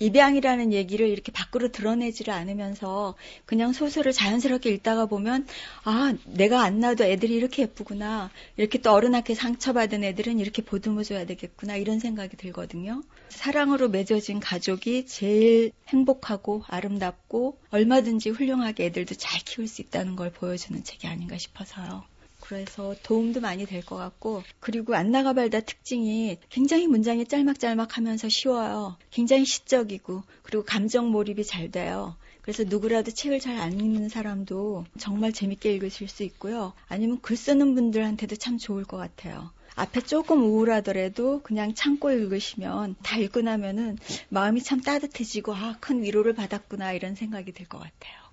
입양이라는 0.04 0.74
얘기를 0.74 1.08
이렇게 1.08 1.32
밖으로 1.32 1.72
드러내지를 1.72 2.34
않으면서 2.34 3.16
그냥 3.46 3.72
소설을 3.72 4.12
자연스럽게 4.12 4.70
읽다가 4.72 5.06
보면 5.06 5.48
아 5.84 6.14
내가 6.26 6.62
안 6.62 6.80
낳아도 6.80 7.06
애들이 7.06 7.36
이렇게 7.36 7.64
예쁘구나. 7.64 8.30
이렇게 8.58 8.80
또 8.80 8.92
어른한테 8.92 9.34
상처받은 9.34 10.04
애들은 10.04 10.40
이렇게 10.40 10.62
보듬어줘야 10.62 11.26
되겠구나. 11.26 11.78
이런 11.78 12.00
생각이 12.00 12.36
들거든요. 12.36 13.02
사랑으로 13.30 13.90
맺어진 13.90 14.40
가족이 14.40 15.06
제일 15.06 15.72
행복하고 15.88 16.64
아름답고 16.68 17.58
얼마든지 17.70 18.30
훌륭하게 18.30 18.86
애들도 18.86 19.16
잘 19.16 19.40
키울 19.42 19.68
수 19.68 19.82
있다는 19.82 20.16
걸 20.16 20.32
보여주는 20.32 20.84
책이 20.84 21.08
아닌가 21.08 21.38
싶어서요. 21.38 22.13
그래서 22.54 22.96
도움도 23.02 23.42
많이 23.42 23.66
될 23.66 23.84
것 23.84 23.98
같고 23.98 24.44
그리고 24.60 24.94
안나가발다 24.96 25.62
특징이 25.62 26.38
굉장히 26.50 26.88
문장이 26.88 27.26
짤막짤막하면서 27.26 28.30
쉬워요. 28.30 28.96
굉장히 29.10 29.44
시적이고 29.46 30.24
그리고 30.44 30.64
감정 30.64 31.10
몰입이 31.10 31.44
잘 31.44 31.72
돼요. 31.72 32.16
그래서 32.44 32.64
누구라도 32.64 33.12
책을 33.12 33.40
잘 33.40 33.58
안 33.58 33.74
읽는 33.80 34.08
사람도 34.10 34.86
정말 35.00 35.34
재밌게 35.34 35.74
읽으실 35.74 36.08
수 36.08 36.24
있고요. 36.24 36.74
아니면 36.88 37.20
글 37.22 37.36
쓰는 37.38 37.74
분들한테도 37.76 38.36
참 38.36 38.58
좋을 38.60 38.84
것 38.84 38.98
같아요. 38.98 39.50
앞에 39.76 40.02
조금 40.02 40.44
우울하더라도 40.44 41.42
그냥 41.42 41.74
참고 41.74 42.12
읽으시면 42.12 42.96
다 43.02 43.18
읽고 43.18 43.42
나면은 43.42 43.98
마음이 44.30 44.62
참 44.62 44.80
따뜻해지고 44.80 45.56
아, 45.56 45.76
큰 45.80 46.04
위로를 46.04 46.34
받았구나 46.34 46.94
이런 46.94 47.16
생각이 47.16 47.52
들 47.54 47.68
것 47.68 47.80
같아요. 47.80 48.24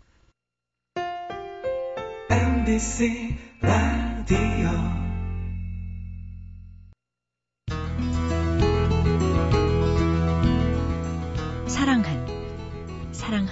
MBC 2.31 3.35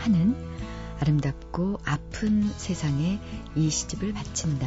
하는 0.08 0.34
아름답고 1.00 1.80
아픈 1.84 2.50
세상에 2.56 3.20
이 3.54 3.68
시집을 3.68 4.14
바친다. 4.14 4.66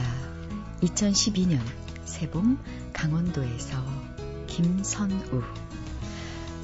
2012년 0.81 1.59
세봄 2.05 2.59
강원도에서 2.93 3.77
김선우 4.45 5.41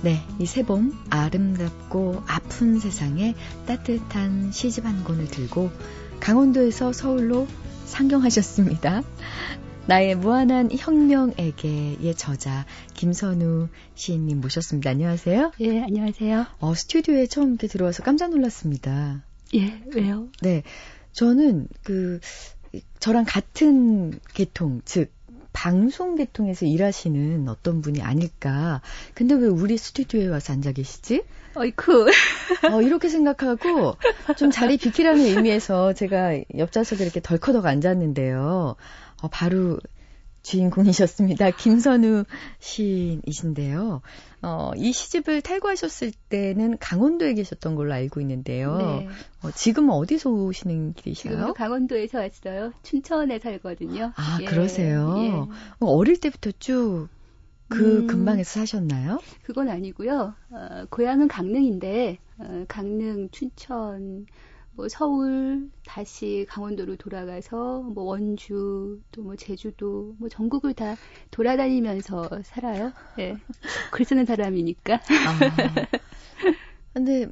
네, 0.04 0.24
이 0.38 0.46
세봄 0.46 0.94
아름답고 1.10 2.24
아픈 2.28 2.80
세상에 2.80 3.34
따뜻한 3.66 4.52
시집 4.52 4.86
한 4.86 5.04
권을 5.04 5.26
들고 5.26 5.72
강원도에서 6.20 6.94
서울로 6.94 7.48
상경하셨습니다. 7.86 9.02
나의 9.88 10.16
무한한 10.16 10.70
혁명에게의 10.78 12.14
저자 12.18 12.66
김선우 12.94 13.70
시인님 13.96 14.42
모셨습니다. 14.42 14.90
안녕하세요. 14.90 15.54
예, 15.62 15.82
안녕하세요. 15.82 16.46
어, 16.60 16.74
스튜디오에 16.74 17.28
처음 17.28 17.52
이렇게 17.52 17.68
들어와서 17.68 18.04
깜짝 18.04 18.32
놀랐습니다. 18.32 19.24
예, 19.56 19.82
왜요? 19.96 20.28
네, 20.42 20.64
저는 21.14 21.70
그 21.84 22.20
저랑 23.00 23.24
같은 23.26 24.20
계통, 24.34 24.82
즉 24.84 25.10
방송 25.54 26.16
계통에서 26.16 26.66
일하시는 26.66 27.48
어떤 27.48 27.82
분이 27.82 28.02
아닐까. 28.02 28.82
근데 29.14 29.36
왜 29.36 29.48
우리 29.48 29.78
스튜디오에 29.78 30.28
와서 30.28 30.52
앉아 30.52 30.74
계시지? 30.74 31.24
어이쿠. 31.56 32.10
어, 32.72 32.82
이렇게 32.82 33.08
생각하고 33.10 33.96
좀 34.38 34.52
자리 34.52 34.78
비키라는 34.78 35.22
의미에서 35.26 35.94
제가 35.94 36.42
옆좌석에 36.58 37.04
이렇게 37.04 37.22
덜커덕 37.22 37.66
앉았는데요. 37.66 38.76
어, 39.22 39.28
바로 39.30 39.80
주인공이셨습니다. 40.48 41.52
김선우 41.58 42.24
시인이신데요. 42.60 44.02
어, 44.44 44.72
이 44.78 44.94
시집을 44.94 45.42
탈구하셨을 45.42 46.12
때는 46.30 46.78
강원도에 46.80 47.34
계셨던 47.34 47.76
걸로 47.76 47.94
알고 47.94 48.22
있는데요. 48.22 48.78
네. 48.78 49.08
어, 49.44 49.52
지금은 49.52 49.94
어디서 49.94 50.30
오시는 50.30 50.94
길이셔요? 50.94 51.34
지금도 51.34 51.54
강원도에서 51.54 52.20
왔어요. 52.20 52.72
춘천에 52.84 53.40
살거든요. 53.40 54.14
아, 54.16 54.38
예, 54.42 54.46
그러세요? 54.46 55.16
예. 55.18 55.30
어, 55.32 55.50
어릴 55.80 56.20
때부터 56.20 56.52
쭉그 56.60 57.10
음. 57.74 58.08
근방에서 58.08 58.62
사셨나요? 58.62 59.20
그건 59.44 59.70
아니고요. 59.70 60.34
어, 60.52 60.86
고향은 60.90 61.28
강릉인데 61.28 62.20
어, 62.38 62.66
강릉, 62.70 63.30
춘천, 63.32 64.28
뭐 64.78 64.88
서울, 64.90 65.72
다시 65.88 66.46
강원도로 66.48 66.98
돌아가서 66.98 67.82
뭐 67.82 68.04
원주, 68.04 69.02
또 69.12 69.24
뭐 69.24 69.36
제주도, 69.36 70.16
뭐 70.20 70.30
전국을 70.30 70.76
다 70.76 70.96
돌아다니면서 71.32 72.30
살아요. 72.44 72.94
예. 73.18 73.36
글 73.92 74.06
쓰는 74.06 74.26
사람이니까. 74.26 74.94
아. 74.94 75.00
근데 76.94 77.28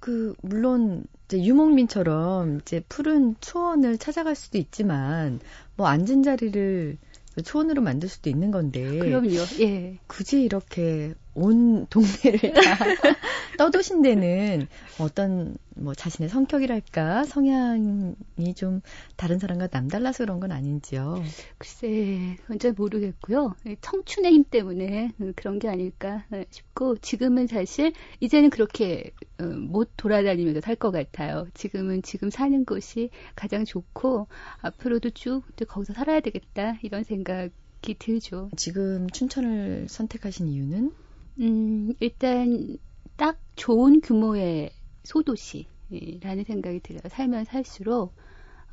그 0.00 0.34
물론 0.42 1.04
이제 1.24 1.42
유목민처럼 1.42 2.58
이제 2.60 2.82
푸른 2.90 3.36
초원을 3.40 3.96
찾아갈 3.96 4.34
수도 4.34 4.58
있지만 4.58 5.40
뭐 5.76 5.86
앉은 5.86 6.22
자리를 6.22 6.98
초원으로 7.42 7.80
만들 7.82 8.08
수도 8.10 8.28
있는 8.28 8.50
건데 8.50 8.98
그럼요. 8.98 9.30
예. 9.60 9.98
굳이 10.08 10.42
이렇게 10.42 11.14
온 11.36 11.86
동네를 11.88 12.54
다 12.54 12.60
떠도신 13.58 14.00
데는 14.00 14.66
어떤 14.98 15.56
뭐 15.74 15.94
자신의 15.94 16.30
성격이랄까 16.30 17.24
성향이 17.24 18.54
좀 18.56 18.80
다른 19.16 19.38
사람과 19.38 19.68
남달라서 19.70 20.24
그런 20.24 20.40
건 20.40 20.50
아닌지요. 20.50 21.22
글쎄, 21.58 22.36
그건 22.42 22.58
잘 22.58 22.72
모르겠고요. 22.72 23.54
청춘의 23.82 24.32
힘 24.32 24.44
때문에 24.44 25.12
그런 25.36 25.58
게 25.58 25.68
아닐까 25.68 26.24
싶고, 26.50 26.96
지금은 26.96 27.46
사실, 27.46 27.92
이제는 28.20 28.48
그렇게 28.50 29.12
어, 29.38 29.44
못 29.44 29.90
돌아다니면서 29.98 30.62
살 30.62 30.76
것 30.76 30.90
같아요. 30.90 31.46
지금은 31.54 32.02
지금 32.02 32.30
사는 32.30 32.64
곳이 32.64 33.10
가장 33.34 33.64
좋고, 33.66 34.26
앞으로도 34.62 35.10
쭉 35.10 35.42
거기서 35.68 35.92
살아야 35.92 36.20
되겠다, 36.20 36.78
이런 36.82 37.02
생각이 37.04 37.94
들죠. 37.98 38.50
지금 38.56 39.08
춘천을 39.10 39.86
선택하신 39.88 40.48
이유는 40.48 40.92
음, 41.40 41.92
일단 42.00 42.78
딱 43.16 43.38
좋은 43.56 44.00
규모의 44.00 44.70
소도시라는 45.04 46.44
생각이 46.46 46.80
들어요. 46.80 47.00
살면 47.08 47.44
살수록 47.44 48.14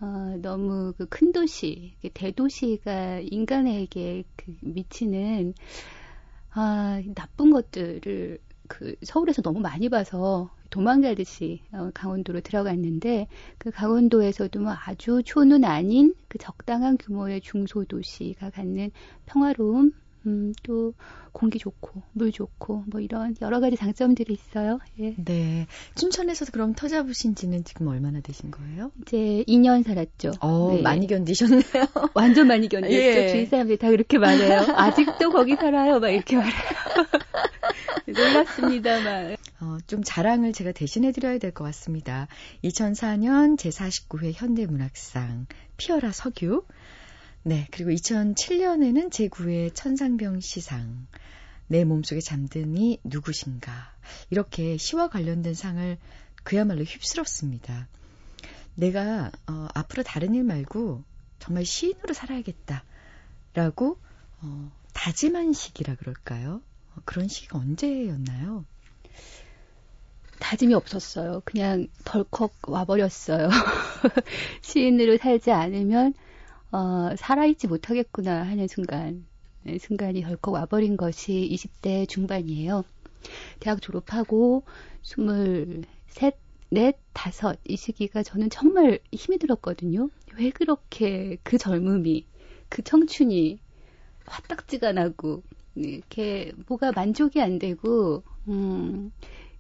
어, 0.02 0.38
너무 0.42 0.94
그 0.98 1.06
큰 1.08 1.32
도시, 1.32 1.96
대도시가 2.14 3.22
인간에게 3.22 4.24
그 4.36 4.56
미치는 4.62 5.54
아, 6.52 7.02
나쁜 7.16 7.52
것들을 7.52 8.40
그 8.68 8.96
서울에서 9.04 9.42
너무 9.42 9.60
많이 9.60 9.90
봐서 9.90 10.52
도망가듯이 10.70 11.62
어, 11.74 11.92
강원도로 11.94 12.42
들어갔는데 12.42 13.28
그 13.58 13.72
강원도에서도 13.72 14.60
뭐 14.62 14.74
아주 14.86 15.22
초는 15.26 15.64
아닌 15.64 16.16
그 16.28 16.38
적당한 16.38 16.98
규모의 16.98 17.42
중소도시가 17.42 18.52
갖는 18.52 18.92
평화로움 19.26 19.94
음, 20.26 20.54
또 20.64 20.94
공기 21.34 21.60
좋고 21.60 22.02
물 22.14 22.32
좋고 22.32 22.84
뭐 22.88 23.02
이런 23.02 23.36
여러 23.42 23.60
가지 23.60 23.76
장점들이 23.76 24.34
있어요. 24.34 24.80
예. 25.00 25.16
네 25.18 25.68
춘천에서 25.96 26.46
그럼 26.52 26.74
터잡으신 26.74 27.36
지는 27.36 27.64
지금 27.64 27.88
얼마나 27.88 28.22
되신 28.22 28.52
거예요? 28.52 28.92
이제 29.02 29.44
2년 29.48 29.84
살았죠. 29.84 30.32
어 30.40 30.74
네. 30.76 30.82
많이 30.82 31.08
견디셨네요. 31.08 31.64
완전 32.14 32.48
많이 32.48 32.70
견뎠죠. 32.70 32.92
예. 32.92 33.28
주위 33.30 33.46
사람들이 33.48 33.78
다 33.78 33.90
그렇게 33.90 34.18
말해요. 34.18 34.60
아직도 34.76 35.32
거기 35.32 35.56
살아요. 35.56 36.00
막 36.00 36.10
이렇게 36.10 36.38
말해요. 36.38 36.54
놀랐습니다만. 38.08 39.38
어, 39.62 39.78
좀 39.88 40.04
자랑을 40.04 40.52
제가 40.54 40.72
대신해 40.74 41.12
드려야 41.12 41.38
될 41.38 41.52
것 41.54 41.64
같습니다. 41.66 42.28
2004년 42.64 43.58
제49회 43.58 44.34
현대문학상 44.36 45.48
피어라 45.78 46.12
석유. 46.12 46.64
네, 47.46 47.68
그리고 47.72 47.92
2007년에는 47.92 49.10
제9회 49.10 49.76
천상병 49.76 50.40
시상. 50.40 51.08
내 51.68 51.84
몸속에 51.84 52.22
잠든 52.22 52.78
이 52.78 53.00
누구신가. 53.04 53.94
이렇게 54.30 54.78
시와 54.78 55.10
관련된 55.10 55.54
상을 55.54 55.98
그야말로 56.44 56.84
휩쓸었습니다. 56.84 57.90
내가 58.76 59.30
어, 59.48 59.68
앞으로 59.74 60.04
다른 60.04 60.36
일 60.36 60.46
말고 60.46 61.04
정말 61.40 61.66
시인으로 61.66 62.14
살아야겠다. 62.14 62.86
라고 63.54 64.00
어, 64.42 64.72
다짐한 64.94 65.52
시기라 65.52 65.96
그럴까요? 65.96 66.62
어, 66.96 67.02
그런 67.04 67.28
시기가 67.28 67.60
언제였나요? 67.60 68.64
다짐이 70.40 70.74
없었어요. 70.74 71.42
그냥 71.44 71.88
덜컥 72.06 72.54
와버렸어요. 72.70 73.50
시인으로 74.62 75.18
살지 75.18 75.52
않으면 75.52 76.14
어, 76.74 77.16
살아있지 77.16 77.68
못하겠구나 77.68 78.42
하는 78.42 78.68
순간, 78.68 79.28
네, 79.62 79.78
순간이 79.78 80.24
덜컥 80.24 80.56
와버린 80.56 80.98
것이 80.98 81.48
20대 81.52 82.10
중반이에요. 82.10 82.84
대학 83.60 83.80
졸업하고 83.80 84.64
23, 85.04 85.84
넷, 86.72 86.98
다섯 87.14 87.60
이 87.64 87.78
시기가 87.78 88.24
저는 88.24 88.50
정말 88.50 88.98
힘이 89.12 89.38
들었거든요. 89.38 90.10
왜 90.36 90.50
그렇게 90.50 91.38
그 91.44 91.60
젊음이, 91.60 92.26
그 92.70 92.82
청춘이 92.82 93.60
화딱지가 94.26 94.94
나고 94.94 95.44
이렇게 95.76 96.54
뭐가 96.68 96.92
만족이 96.92 97.40
안 97.40 97.60
되고 97.60 98.24
음, 98.48 99.12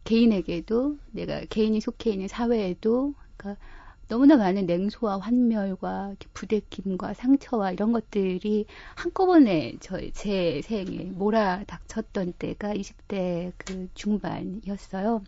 개인에게도 0.04 0.98
내가 1.12 1.46
개인이 1.46 1.80
속해 1.80 2.10
있는 2.10 2.28
사회에도 2.28 3.14
그러니까 3.38 3.64
너무나 4.08 4.38
많은 4.38 4.66
냉소와 4.66 5.20
환멸과 5.20 6.16
부대낌과 6.34 7.14
상처와 7.16 7.72
이런 7.72 7.92
것들이 7.92 8.66
한꺼번에 8.96 9.76
저의 9.80 10.12
제 10.14 10.62
생에 10.64 11.06
몰아닥쳤던 11.16 12.34
때가 12.40 12.74
20대 12.74 13.52
그 13.58 13.88
중반이었어요. 13.96 15.24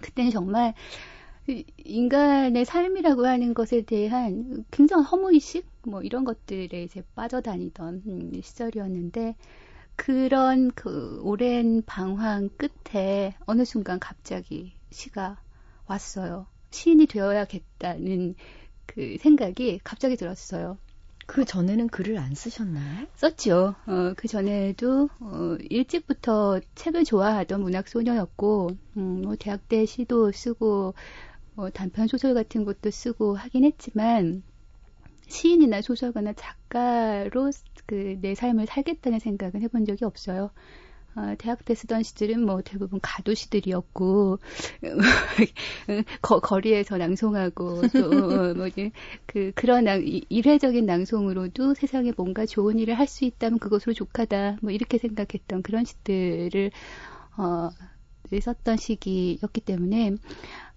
그때는 0.00 0.30
정말 0.30 0.74
이- 1.48 1.64
인간의 1.78 2.64
삶이라고 2.64 3.26
하는 3.26 3.54
것에 3.54 3.82
대한 3.82 4.64
굉장한 4.70 5.04
허무의식 5.06 5.66
뭐 5.84 6.02
이런 6.02 6.24
것들에 6.24 6.82
이제 6.84 7.02
빠져다니던 7.14 8.02
음, 8.06 8.32
시절이었는데 8.42 9.36
그런 9.96 10.70
그 10.72 11.20
오랜 11.22 11.82
방황 11.86 12.50
끝에 12.58 13.36
어느 13.46 13.64
순간 13.64 14.00
갑자기 14.00 14.74
시가 14.92 15.40
왔어요. 15.86 16.46
시인이 16.76 17.06
되어야겠다는 17.06 18.34
그 18.86 19.16
생각이 19.20 19.80
갑자기 19.82 20.16
들었어요. 20.16 20.78
그 21.26 21.44
전에는 21.44 21.88
글을 21.88 22.18
안 22.18 22.34
쓰셨나요? 22.34 23.06
썼죠. 23.14 23.74
어, 23.86 24.12
그 24.16 24.28
전에도 24.28 25.08
어, 25.18 25.56
일찍부터 25.70 26.60
책을 26.74 27.04
좋아하던 27.04 27.62
문학 27.62 27.88
소녀였고, 27.88 28.70
음, 28.98 29.22
뭐 29.22 29.34
대학 29.36 29.66
때 29.68 29.86
시도 29.86 30.30
쓰고, 30.30 30.94
뭐 31.54 31.70
단편 31.70 32.06
소설 32.06 32.34
같은 32.34 32.64
것도 32.64 32.90
쓰고 32.90 33.34
하긴 33.34 33.64
했지만 33.64 34.42
시인이나 35.28 35.80
소설가나 35.80 36.34
작가로 36.34 37.50
그 37.86 38.18
내 38.20 38.34
삶을 38.34 38.66
살겠다는 38.66 39.18
생각은 39.20 39.62
해본 39.62 39.86
적이 39.86 40.04
없어요. 40.04 40.50
어, 41.16 41.34
대학 41.38 41.64
때 41.64 41.74
쓰던 41.74 42.02
시들은 42.02 42.44
뭐 42.44 42.60
대부분 42.62 43.00
가도시들이었고 43.02 44.38
거, 46.22 46.40
거리에서 46.40 46.98
낭송하고 46.98 47.82
또뭐그 47.94 49.52
그런 49.54 49.84
낭, 49.84 50.02
이- 50.06 50.24
일회적인 50.28 50.86
낭송으로도 50.86 51.74
세상에 51.74 52.12
뭔가 52.16 52.46
좋은 52.46 52.78
일을 52.78 52.94
할 52.98 53.06
수 53.06 53.24
있다면 53.24 53.60
그것으로 53.60 53.94
족하다 53.94 54.58
뭐 54.62 54.72
이렇게 54.72 54.98
생각했던 54.98 55.62
그런 55.62 55.84
시들을 55.84 56.72
어 57.38 57.70
썼던 58.40 58.76
시기였기 58.76 59.60
때문에 59.62 60.14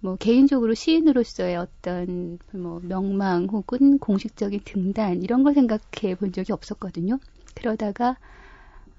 뭐 0.00 0.16
개인적으로 0.16 0.74
시인으로서의 0.74 1.56
어떤 1.56 2.38
뭐 2.52 2.80
명망 2.82 3.46
혹은 3.52 3.98
공식적인 3.98 4.60
등단 4.64 5.22
이런 5.22 5.42
걸 5.42 5.54
생각해 5.54 6.14
본 6.16 6.32
적이 6.32 6.52
없었거든요. 6.52 7.18
그러다가 7.54 8.16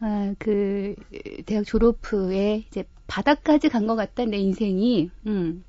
아, 0.01 0.33
그 0.39 0.95
대학 1.45 1.65
졸업 1.65 1.99
후에 2.03 2.65
이제 2.67 2.83
바닥까지 3.07 3.69
간 3.69 3.87
것 3.87 3.95
같다 3.95 4.25
내 4.25 4.37
인생이 4.37 5.11
음. 5.27 5.63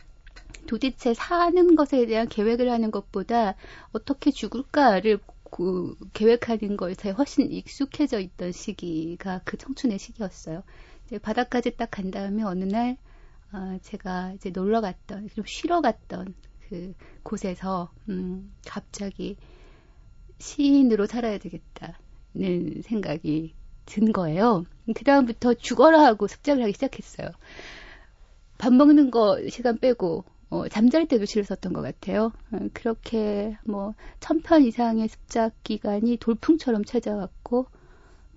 도대체 0.68 1.14
사는 1.14 1.77
것에 1.77 2.07
대한 2.07 2.29
계획을 2.29 2.71
하는 2.71 2.90
것보다 2.92 3.57
어떻게 3.92 4.31
죽을까를 4.33 5.18
그 5.51 5.97
계획하는 6.14 6.77
것에 6.79 7.11
훨씬 7.12 7.53
익숙해져 7.53 8.21
있던 8.21 8.53
시기가 8.53 9.42
그 9.45 9.57
청춘의 9.59 9.99
시기였어요. 9.99 10.62
이제 11.07 11.18
바닥까지 11.18 11.77
딱 11.77 11.90
간 11.92 12.11
다음에 12.11 12.42
어느 12.45 12.64
날 12.64 12.99
아, 13.53 13.79
제가 13.83 14.33
이제 14.35 14.51
놀러 14.51 14.81
갔던 14.83 15.29
좀 15.35 15.45
쉬러 15.47 15.81
갔던 15.83 16.35
그 16.68 16.95
곳에서 17.25 17.92
음, 18.11 18.55
갑자기 18.66 19.37
시인으로 20.40 21.07
살아야 21.07 21.38
되겠다. 21.38 21.99
생각이 22.85 23.55
든 23.87 24.12
거예요. 24.12 24.64
그다음부터 24.95 25.55
죽어라 25.55 26.03
하고 26.05 26.27
습작을 26.27 26.62
하기 26.62 26.73
시작했어요. 26.73 27.29
밥 28.59 28.73
먹는 28.73 29.11
거 29.11 29.38
시간 29.49 29.79
빼고 29.79 30.25
어, 30.51 30.68
잠잘 30.68 31.09
때도 31.09 31.25
시를 31.25 31.45
썼던 31.45 31.73
것 31.73 31.81
같아요. 31.81 32.33
어, 32.53 32.59
그렇게 32.75 33.57
뭐 33.64 33.95
천편 34.21 34.64
이상의 34.64 35.09
습작 35.09 35.55
기간이 35.62 36.18
돌풍처럼 36.18 36.85
찾아왔고 36.85 37.66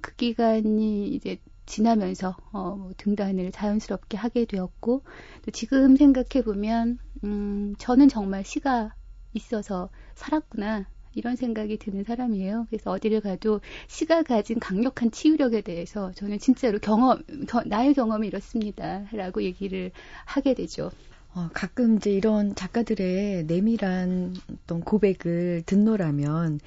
그 0.01 0.15
기간이 0.15 1.09
이제 1.09 1.39
지나면서 1.65 2.37
어, 2.51 2.75
뭐 2.75 2.91
등단을 2.97 3.51
자연스럽게 3.51 4.17
하게 4.17 4.45
되었고 4.45 5.03
또 5.43 5.51
지금 5.51 5.95
생각해 5.95 6.43
보면 6.43 6.99
음, 7.23 7.75
저는 7.79 8.07
정말 8.07 8.45
시가 8.45 8.93
있어서 9.33 9.89
살았구나 10.15 10.85
이런 11.15 11.35
생각이 11.35 11.77
드는 11.77 12.03
사람이에요. 12.03 12.67
그래서 12.69 12.91
어디를 12.91 13.21
가도 13.21 13.61
시가 13.87 14.23
가진 14.23 14.59
강력한 14.59 15.11
치유력에 15.11 15.61
대해서 15.61 16.11
저는 16.13 16.39
진짜로 16.39 16.79
경험, 16.79 17.23
겨, 17.47 17.63
나의 17.65 17.93
경험이 17.93 18.27
이렇습니다 18.27 19.05
라고 19.11 19.41
얘기를 19.41 19.91
하게 20.25 20.53
되죠. 20.53 20.91
어, 21.33 21.49
가끔 21.53 21.97
이제 21.97 22.11
이런 22.11 22.55
작가들의 22.55 23.45
내밀한 23.45 24.35
어떤 24.51 24.81
고백을 24.81 25.63
듣노라면 25.65 26.59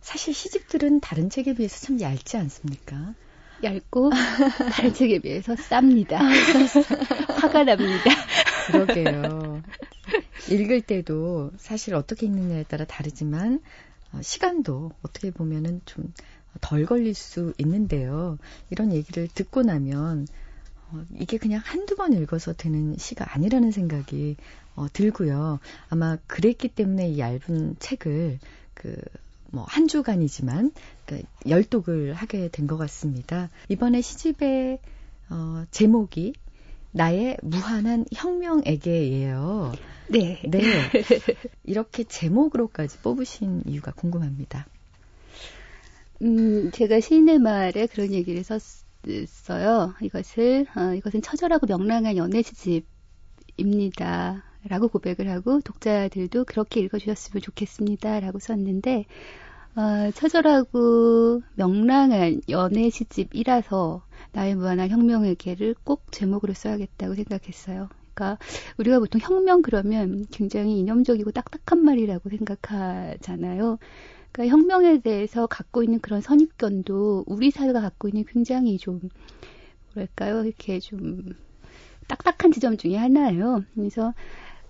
사실 0.00 0.34
시집들은 0.34 1.00
다른 1.00 1.30
책에 1.30 1.54
비해서 1.54 1.86
참 1.86 2.00
얇지 2.00 2.36
않습니까? 2.36 3.14
얇고 3.62 4.10
다른 4.72 4.92
책에 4.92 5.20
비해서 5.20 5.54
쌉니다. 5.54 6.18
화가 7.40 7.64
납니다. 7.64 8.10
그러게요. 8.66 9.62
읽을 10.50 10.82
때도 10.82 11.52
사실 11.56 11.94
어떻게 11.94 12.26
읽느냐에 12.26 12.64
따라 12.64 12.84
다르지만 12.84 13.60
어, 14.12 14.20
시간도 14.22 14.92
어떻게 15.02 15.30
보면은 15.30 15.80
좀 15.84 16.12
덜 16.60 16.84
걸릴 16.86 17.14
수 17.14 17.54
있는데요. 17.58 18.38
이런 18.70 18.92
얘기를 18.92 19.28
듣고 19.28 19.62
나면 19.62 20.26
어, 20.90 21.04
이게 21.18 21.38
그냥 21.38 21.60
한두 21.64 21.96
번 21.96 22.12
읽어서 22.12 22.52
되는 22.52 22.96
시가 22.98 23.34
아니라는 23.34 23.70
생각이 23.70 24.36
어, 24.74 24.86
들고요. 24.92 25.60
아마 25.88 26.16
그랬기 26.26 26.68
때문에 26.68 27.10
이 27.10 27.18
얇은 27.18 27.76
책을 27.78 28.38
그, 28.74 28.96
뭐, 29.50 29.64
한 29.64 29.86
주간이지만, 29.86 30.72
그, 31.04 31.22
열독을 31.46 32.14
하게 32.14 32.48
된 32.48 32.66
것 32.66 32.78
같습니다. 32.78 33.50
이번에 33.68 34.00
시집의, 34.00 34.78
어, 35.28 35.64
제목이 35.70 36.32
나의 36.92 37.38
무한한 37.42 38.04
혁명에게예요. 38.14 39.72
네. 40.08 40.42
네. 40.46 40.60
이렇게 41.64 42.04
제목으로까지 42.04 42.98
뽑으신 42.98 43.62
이유가 43.66 43.92
궁금합니다. 43.92 44.66
음, 46.22 46.70
제가 46.70 47.00
시인의 47.00 47.38
말에 47.38 47.86
그런 47.86 48.12
얘기를 48.12 48.44
썼, 48.44 48.60
써요. 49.26 49.94
이것을 50.00 50.66
어, 50.76 50.94
이것은 50.94 51.22
처절하고 51.22 51.66
명랑한 51.66 52.16
연애 52.16 52.42
시집입니다. 52.42 54.44
라고 54.64 54.86
고백을 54.86 55.28
하고 55.28 55.60
독자들도 55.60 56.44
그렇게 56.44 56.80
읽어주셨으면 56.80 57.42
좋겠습니다. 57.42 58.20
라고 58.20 58.38
썼는데 58.38 59.06
어, 59.74 60.10
처절하고 60.14 61.42
명랑한 61.54 62.42
연애 62.50 62.90
시집이라서 62.90 64.02
나의 64.32 64.54
무한한 64.56 64.88
혁명의 64.88 65.36
개를 65.36 65.74
꼭 65.84 66.10
제목으로 66.10 66.54
써야겠다고 66.54 67.14
생각했어요. 67.14 67.88
그러니까 68.14 68.38
우리가 68.78 68.98
보통 68.98 69.20
혁명 69.20 69.62
그러면 69.62 70.26
굉장히 70.30 70.78
이념적이고 70.78 71.30
딱딱한 71.32 71.84
말이라고 71.84 72.28
생각하잖아요. 72.30 73.78
그러니까 74.32 74.56
혁명에 74.56 75.00
대해서 75.00 75.46
갖고 75.46 75.82
있는 75.82 76.00
그런 76.00 76.20
선입견도 76.20 77.24
우리 77.26 77.50
사회가 77.50 77.80
갖고 77.80 78.08
있는 78.08 78.24
굉장히 78.24 78.78
좀 78.78 79.00
뭐랄까요 79.94 80.44
이렇게 80.44 80.80
좀 80.80 81.34
딱딱한 82.08 82.52
지점 82.52 82.76
중에 82.76 82.96
하나예요. 82.96 83.64
그래서 83.74 84.14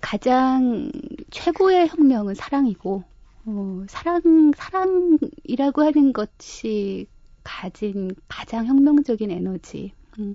가장 0.01 0.91
최고의 1.31 1.89
혁명은 1.89 2.35
사랑이고 2.35 3.05
어, 3.45 3.85
사랑 3.89 4.53
사랑이라고 4.57 5.83
하는 5.83 6.13
것이 6.13 7.07
가진 7.45 8.15
가장 8.29 8.67
혁명적인 8.67 9.31
에너지. 9.31 9.93
음, 10.19 10.35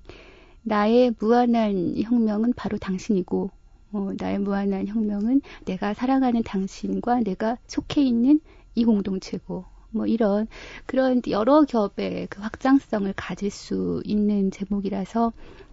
나의 0.63 1.13
무한한 1.19 1.95
혁명은 1.97 2.53
바로 2.53 2.77
당신이고 2.77 3.51
어, 3.93 4.09
나의 4.17 4.39
무한한 4.39 4.87
혁명은 4.87 5.41
내가 5.65 5.93
사랑하는 5.93 6.43
당신과 6.43 7.21
내가 7.21 7.57
속해 7.67 8.01
있는 8.01 8.39
이 8.75 8.83
공동체고 8.83 9.65
뭐 9.89 10.05
이런 10.05 10.47
그런 10.85 11.21
여러 11.29 11.63
겹의 11.63 12.27
그 12.29 12.41
확장성을 12.41 13.11
가질 13.15 13.49
수 13.49 14.01
있는 14.03 14.51
제목이라서 14.51 15.31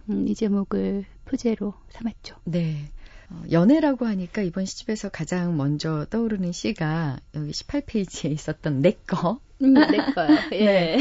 음, 0.09 0.27
이 0.27 0.35
제목을 0.35 1.05
표제로 1.25 1.73
삼았죠. 1.89 2.37
네. 2.45 2.91
어, 3.29 3.43
연애라고 3.51 4.05
하니까 4.05 4.41
이번 4.41 4.65
시집에서 4.65 5.09
가장 5.09 5.57
먼저 5.57 6.05
떠오르는 6.09 6.51
시가 6.51 7.17
여기 7.35 7.51
18페이지에 7.51 8.31
있었던 8.31 8.81
내 8.81 8.91
거. 9.07 9.39
음, 9.61 9.73
내 9.73 9.97
거요. 10.13 10.37
예. 10.53 10.65
네. 10.65 10.99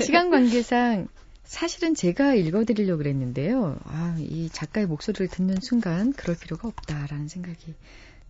시간 0.00 0.30
관계상 0.30 1.08
사실은 1.44 1.94
제가 1.94 2.34
읽어드리려고 2.34 2.98
그랬는데요. 2.98 3.78
아, 3.84 4.16
이 4.18 4.48
작가의 4.50 4.86
목소리를 4.86 5.28
듣는 5.28 5.56
순간 5.60 6.12
그럴 6.12 6.36
필요가 6.36 6.68
없다라는 6.68 7.28
생각이 7.28 7.74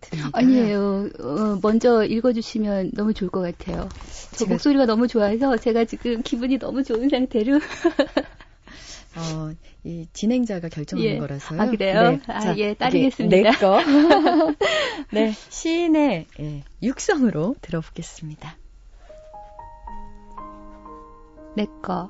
듭니다. 0.01 0.29
아니에요. 0.33 1.09
어, 1.19 1.59
먼저 1.61 2.03
읽어주시면 2.03 2.91
너무 2.93 3.13
좋을 3.13 3.31
것 3.31 3.41
같아요. 3.41 3.89
제 4.31 4.45
목소리가 4.45 4.85
너무 4.85 5.07
좋아서 5.07 5.57
제가 5.57 5.85
지금 5.85 6.21
기분이 6.21 6.59
너무 6.59 6.83
좋은 6.83 7.09
상태로. 7.09 7.59
어, 9.17 9.53
이 9.83 10.07
진행자가 10.11 10.69
결정하는 10.69 11.11
예. 11.11 11.17
거라서요. 11.17 11.61
아, 11.61 11.65
그래요? 11.67 12.11
네. 12.11 12.21
아, 12.27 12.39
자, 12.39 12.57
예, 12.57 12.73
따르겠습니다. 12.73 13.35
내 13.35 13.43
거. 13.57 13.79
네, 15.11 15.31
시인의 15.31 16.27
예, 16.39 16.63
육성으로 16.83 17.55
들어보겠습니다. 17.61 18.57
내 21.55 21.65
거. 21.81 22.09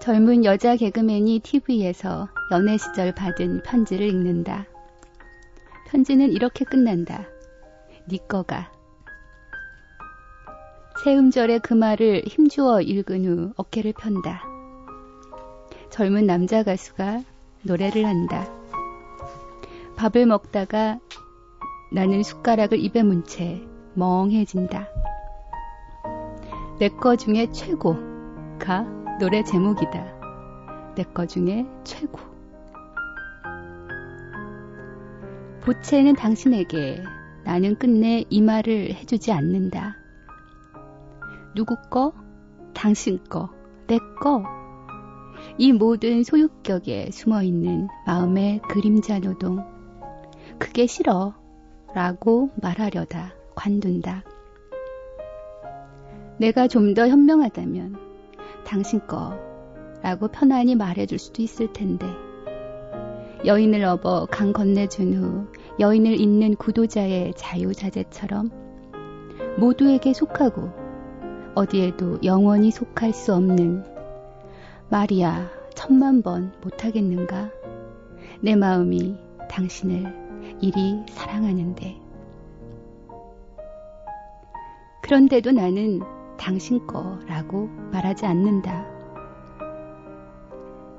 젊은 0.00 0.44
여자 0.44 0.76
개그맨이 0.76 1.40
TV에서 1.40 2.28
연애 2.50 2.76
시절 2.76 3.14
받은 3.14 3.62
편지를 3.62 4.06
읽는다. 4.06 4.66
편지는 5.86 6.30
이렇게 6.30 6.64
끝난다. 6.64 7.26
네 8.06 8.18
거가. 8.28 8.73
새 11.02 11.14
음절의 11.16 11.60
그 11.60 11.74
말을 11.74 12.22
힘주어 12.26 12.80
읽은 12.80 13.26
후 13.26 13.52
어깨를 13.56 13.92
편다. 13.92 14.42
젊은 15.90 16.26
남자 16.26 16.62
가수가 16.62 17.22
노래를 17.62 18.04
한다. 18.06 18.46
밥을 19.96 20.26
먹다가 20.26 20.98
나는 21.92 22.22
숟가락을 22.22 22.78
입에 22.78 23.02
문 23.02 23.24
채 23.24 23.60
멍해진다. 23.94 24.88
내 26.78 26.88
거 26.88 27.16
중에 27.16 27.50
최고가 27.52 28.82
노래 29.20 29.42
제목이다. 29.44 30.94
내 30.96 31.04
거 31.04 31.26
중에 31.26 31.66
최고. 31.84 32.18
보채는 35.62 36.14
당신에게 36.14 37.02
나는 37.44 37.76
끝내 37.78 38.24
이 38.28 38.42
말을 38.42 38.94
해주지 38.94 39.32
않는다. 39.32 39.96
누구 41.54 41.76
거? 41.90 42.12
당신 42.72 43.22
거, 43.24 43.50
내 43.86 43.98
거. 44.20 44.42
이 45.58 45.72
모든 45.72 46.22
소유격에 46.24 47.10
숨어 47.12 47.42
있는 47.42 47.88
마음의 48.06 48.60
그림자 48.68 49.18
노동. 49.20 49.64
그게 50.58 50.86
싫어. 50.86 51.34
라고 51.94 52.50
말하려다 52.60 53.34
관둔다. 53.54 54.24
내가 56.38 56.66
좀 56.66 56.94
더 56.94 57.06
현명하다면 57.06 57.96
당신 58.64 59.06
거 59.06 59.38
라고 60.02 60.26
편안히 60.28 60.74
말해줄 60.74 61.18
수도 61.20 61.42
있을 61.42 61.72
텐데. 61.72 62.06
여인을 63.44 63.84
업어 63.84 64.26
강 64.30 64.52
건네준 64.52 65.14
후 65.14 65.46
여인을 65.78 66.18
잇는 66.20 66.56
구도자의 66.56 67.34
자유자재처럼 67.36 68.50
모두에게 69.58 70.12
속하고 70.12 70.70
어디에도 71.54 72.18
영원히 72.24 72.70
속할 72.70 73.12
수 73.12 73.34
없는 73.34 73.84
말이야 74.90 75.50
천만 75.74 76.22
번 76.22 76.52
못하겠는가? 76.62 77.50
내 78.40 78.56
마음이 78.56 79.16
당신을 79.48 80.58
이리 80.60 81.02
사랑하는데. 81.10 82.00
그런데도 85.02 85.52
나는 85.52 86.00
당신 86.38 86.86
거라고 86.86 87.68
말하지 87.92 88.26
않는다. 88.26 88.86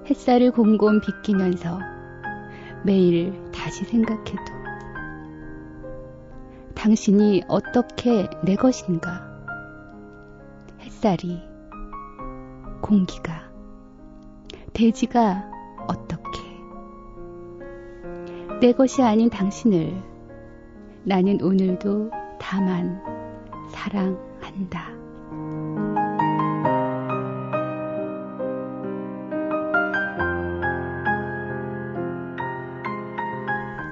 햇살을 0.08 0.52
곰곰 0.52 1.02
비끼면서 1.02 1.80
매일 2.84 3.34
다시 3.52 3.84
생각해도 3.86 4.54
당신이 6.76 7.44
어떻게 7.48 8.30
내 8.44 8.56
것인가 8.56 9.35
햇살이, 11.06 11.40
공기가, 12.82 13.48
대지가 14.74 15.46
어떻게. 15.88 16.42
내 18.60 18.72
것이 18.72 19.04
아닌 19.04 19.30
당신을 19.30 20.02
나는 21.04 21.40
오늘도 21.44 22.10
다만 22.40 23.00
사랑한다. 23.70 24.90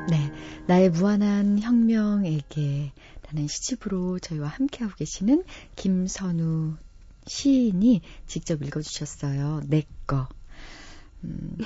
네. 0.10 0.32
나의 0.66 0.90
무한한 0.90 1.60
혁명에게 1.60 2.92
라는 3.28 3.48
시집으로 3.48 4.18
저희와 4.18 4.48
함께하고 4.48 4.96
계시는 4.96 5.44
김선우 5.76 6.74
시인이 7.28 8.02
직접 8.28 8.62
읽어주셨어요. 8.62 9.62
내 9.68 9.84
거. 10.08 10.28
음, 11.24 11.58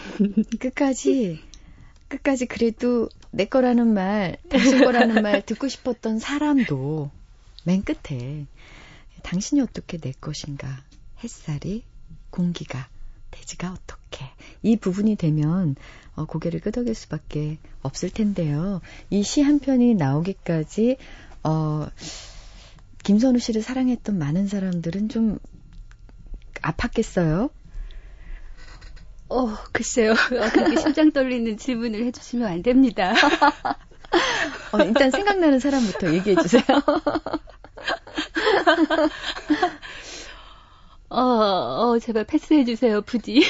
끝까지, 0.60 1.40
끝까지 2.08 2.46
그래도 2.46 3.10
내 3.32 3.46
거라는 3.46 3.94
말, 3.94 4.38
당신 4.50 4.84
거라는 4.84 5.22
말 5.24 5.46
듣고 5.46 5.68
싶었던 5.68 6.20
사람도 6.20 7.12
맨 7.66 7.84
끝에 7.84 8.46
당신이 9.24 9.62
어떻게 9.62 9.98
내 9.98 10.14
것인가, 10.22 10.84
햇살이, 11.24 11.84
공기가, 12.30 12.88
대지가 13.32 13.74
어떻게. 13.74 14.26
이 14.64 14.78
부분이 14.78 15.16
되면 15.16 15.76
어, 16.16 16.26
고개를 16.26 16.60
끄덕일 16.62 16.96
수밖에 16.96 17.58
없을 17.82 18.10
텐데요. 18.10 18.82
이 19.10 19.22
시 19.22 19.42
한 19.42 19.60
편이 19.60 19.96
나오기까지 19.96 20.98
어, 21.44 21.88
김선우 23.08 23.40
씨를 23.40 23.62
사랑했던 23.62 24.20
많은 24.20 24.48
사람들은 24.48 25.08
좀 25.08 25.40
아팠겠어요? 26.56 27.50
어, 29.30 29.56
글쎄요. 29.72 30.12
어, 30.12 30.16
그렇게 30.52 30.76
심장 30.76 31.14
떨리는 31.14 31.56
질문을 31.56 32.04
해주시면 32.08 32.46
안 32.46 32.62
됩니다. 32.62 33.14
어, 34.74 34.80
일단 34.84 35.12
생각나는 35.12 35.62
사람부터 35.62 36.14
얘기해 36.16 36.36
주세요. 36.36 36.64
어, 41.08 41.22
어, 41.22 41.98
제발 42.00 42.26
패스해 42.26 42.66
주세요, 42.66 43.02
부디. 43.04 43.42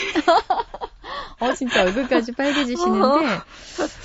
어, 1.39 1.51
진짜 1.55 1.81
얼굴까지 1.81 2.33
빨개지시는데, 2.33 3.39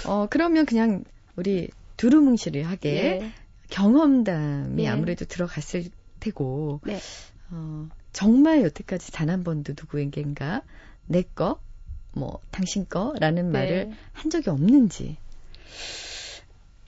어, 0.06 0.28
그러면 0.30 0.64
그냥 0.64 1.04
우리 1.36 1.68
두루뭉실하게 1.98 2.90
예. 2.90 3.41
경험담이 3.72 4.82
네. 4.82 4.88
아무래도 4.88 5.24
들어갔을 5.24 5.84
테고, 6.20 6.80
네. 6.84 6.98
어, 7.50 7.88
정말 8.12 8.62
여태까지 8.62 9.12
단 9.12 9.30
한 9.30 9.42
번도 9.44 9.72
누구에겐가 9.78 10.62
내 11.06 11.22
거, 11.22 11.60
뭐, 12.12 12.40
당신 12.50 12.86
거 12.88 13.14
라는 13.18 13.50
네. 13.50 13.58
말을 13.58 13.92
한 14.12 14.30
적이 14.30 14.50
없는지. 14.50 15.16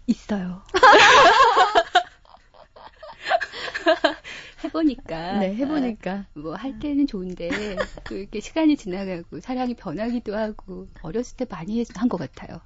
있어요. 0.07 0.63
해보니까. 4.65 5.39
네, 5.39 5.55
해보니까. 5.55 6.13
아, 6.13 6.27
뭐할 6.35 6.79
때는 6.79 7.07
좋은데, 7.07 7.77
또 8.05 8.17
이렇게 8.17 8.41
시간이 8.41 8.77
지나가고 8.77 9.41
사랑이 9.41 9.75
변하기도 9.75 10.37
하고, 10.37 10.87
어렸을 11.03 11.37
때 11.37 11.47
많이 11.49 11.85
한 11.95 12.09
것 12.09 12.17
같아요. 12.19 12.61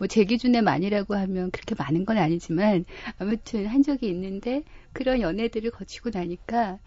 뭐 0.00 0.08
제 0.08 0.24
기준에 0.24 0.62
많이라고 0.62 1.14
하면 1.16 1.52
그렇게 1.52 1.76
많은 1.78 2.04
건 2.06 2.18
아니지만, 2.18 2.84
아무튼 3.18 3.66
한 3.68 3.82
적이 3.84 4.08
있는데, 4.10 4.64
그런 4.92 5.20
연애들을 5.22 5.70
거치고 5.72 6.10
나니까, 6.14 6.80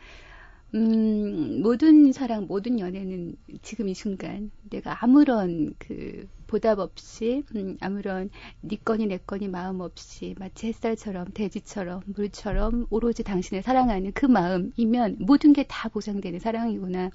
음, 0.76 1.62
모든 1.62 2.12
사랑, 2.12 2.48
모든 2.48 2.80
연애는 2.80 3.36
지금 3.62 3.90
이 3.90 3.94
순간 3.94 4.52
내가 4.70 5.04
아무런 5.04 5.74
그 5.80 6.28
보답 6.48 6.80
없이, 6.80 7.44
음, 7.56 7.78
아무런 7.82 8.30
네 8.62 8.78
거니 8.84 9.06
내 9.08 9.18
거니 9.20 9.48
마음 9.50 9.82
없이 9.82 10.36
마치 10.40 10.68
햇살처럼 10.68 11.28
대지처럼 11.34 12.02
물처럼 12.08 12.88
오로지 12.90 13.24
당신을 13.24 13.62
사랑하는 13.64 14.12
그 14.14 14.26
마음이면 14.26 15.18
모든 15.20 15.54
게 15.54 15.64
다 15.68 15.90
보상되는 15.90 16.40
사랑이구나. 16.40 17.12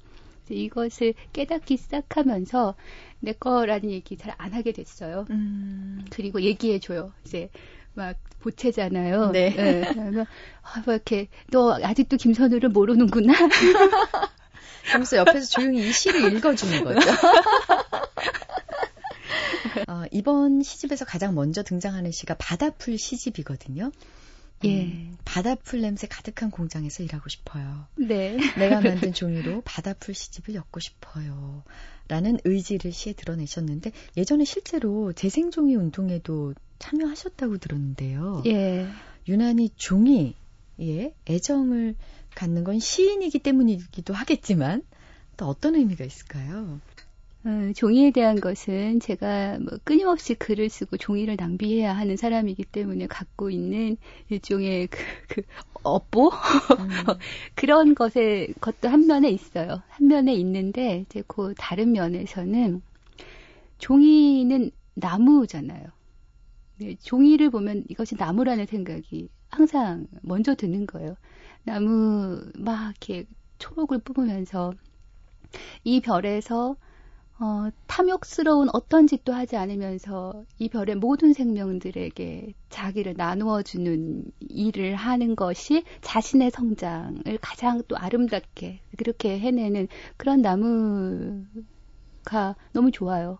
이것을 0.55 1.13
깨닫기 1.33 1.77
시작하면서 1.77 2.75
내 3.21 3.33
거라는 3.33 3.91
얘기 3.91 4.17
잘 4.17 4.33
안 4.37 4.53
하게 4.53 4.71
됐어요. 4.71 5.25
음. 5.31 6.05
그리고 6.11 6.41
얘기해줘요. 6.41 7.11
이제 7.25 7.49
막 7.93 8.15
보채잖아요. 8.39 9.31
네. 9.31 9.49
네. 9.53 9.81
그러면 9.91 10.25
아, 10.61 10.81
뭐 10.85 10.93
이렇게 10.93 11.27
너 11.51 11.77
아직도 11.83 12.17
김선우를 12.17 12.69
모르는구나. 12.69 13.33
하면서 14.91 15.17
옆에서 15.17 15.45
조용히 15.47 15.87
이 15.87 15.91
시를 15.91 16.33
읽어주는 16.33 16.83
거죠. 16.83 16.99
어, 19.87 20.03
이번 20.11 20.61
시집에서 20.63 21.05
가장 21.05 21.35
먼저 21.35 21.63
등장하는 21.63 22.11
시가 22.11 22.35
바다풀 22.35 22.97
시집이거든요. 22.97 23.91
예. 24.65 24.83
음, 24.83 25.17
바다풀 25.25 25.81
냄새 25.81 26.07
가득한 26.07 26.51
공장에서 26.51 27.03
일하고 27.03 27.29
싶어요. 27.29 27.87
네. 27.95 28.37
내가 28.57 28.81
만든 29.11 29.13
종이로 29.13 29.61
바다풀 29.61 30.13
시집을 30.13 30.55
엮고 30.55 30.79
싶어요. 30.79 31.63
라는 32.07 32.39
의지를 32.43 32.91
시에 32.91 33.13
드러내셨는데 33.13 33.91
예전에 34.17 34.43
실제로 34.43 35.13
재생종이 35.13 35.75
운동에도 35.75 36.55
참여하셨다고 36.79 37.59
들었는데요. 37.59 38.43
예. 38.47 38.87
유난히 39.27 39.69
종이에 39.75 40.33
애정을 41.29 41.95
갖는 42.33 42.63
건 42.63 42.79
시인이기 42.79 43.39
때문이기도 43.39 44.13
하겠지만 44.13 44.81
또 45.37 45.45
어떤 45.45 45.75
의미가 45.75 46.03
있을까요? 46.03 46.79
어, 47.45 47.71
종이에 47.73 48.11
대한 48.11 48.41
것은 48.41 48.99
제가 48.99 49.59
뭐 49.59 49.79
끊임없이 49.85 50.35
글을 50.35 50.69
쓰고 50.69 50.97
종이를 50.97 51.37
낭비해야 51.37 51.95
하는 51.95 52.17
사람이기 52.17 52.65
때문에 52.65 53.07
갖고 53.07 53.49
있는 53.49 53.95
일종의 54.29 54.87
그, 54.87 54.99
그 55.29 55.41
업보 55.83 56.27
음. 56.27 56.89
그런 57.55 57.95
것의 57.95 58.53
것도 58.59 58.89
한 58.89 59.07
면에 59.07 59.29
있어요. 59.29 59.81
한 59.87 60.07
면에 60.07 60.33
있는데 60.33 61.05
이제 61.07 61.23
그 61.27 61.53
다른 61.57 61.93
면에서는 61.93 62.81
종이는 63.77 64.71
나무잖아요. 64.95 65.87
네, 66.79 66.95
종이를 67.01 67.49
보면 67.49 67.85
이것이 67.87 68.15
나무라는 68.17 68.65
생각이 68.65 69.29
항상 69.49 70.07
먼저 70.21 70.55
드는 70.55 70.85
거예요. 70.87 71.15
나무 71.63 72.41
막 72.57 72.89
이렇게 72.89 73.25
초록을 73.59 73.99
뿜으면서 73.99 74.73
이 75.83 76.01
별에서 76.01 76.75
어, 77.41 77.69
탐욕스러운 77.87 78.67
어떤 78.73 79.07
짓도 79.07 79.31
하지 79.31 79.55
않으면서 79.55 80.43
이 80.57 80.67
별의 80.67 80.95
모든 80.95 81.31
생명들에게 81.31 82.53
자기를 82.69 83.13
나누어주는 83.15 84.25
일을 84.41 84.95
하는 84.95 85.37
것이 85.37 85.85
자신의 86.01 86.51
성장을 86.51 87.23
가장 87.39 87.81
또 87.87 87.95
아름답게 87.97 88.81
그렇게 88.97 89.39
해내는 89.39 89.87
그런 90.17 90.41
나무가 90.41 91.45
너무 92.73 92.91
좋아요. 92.91 93.39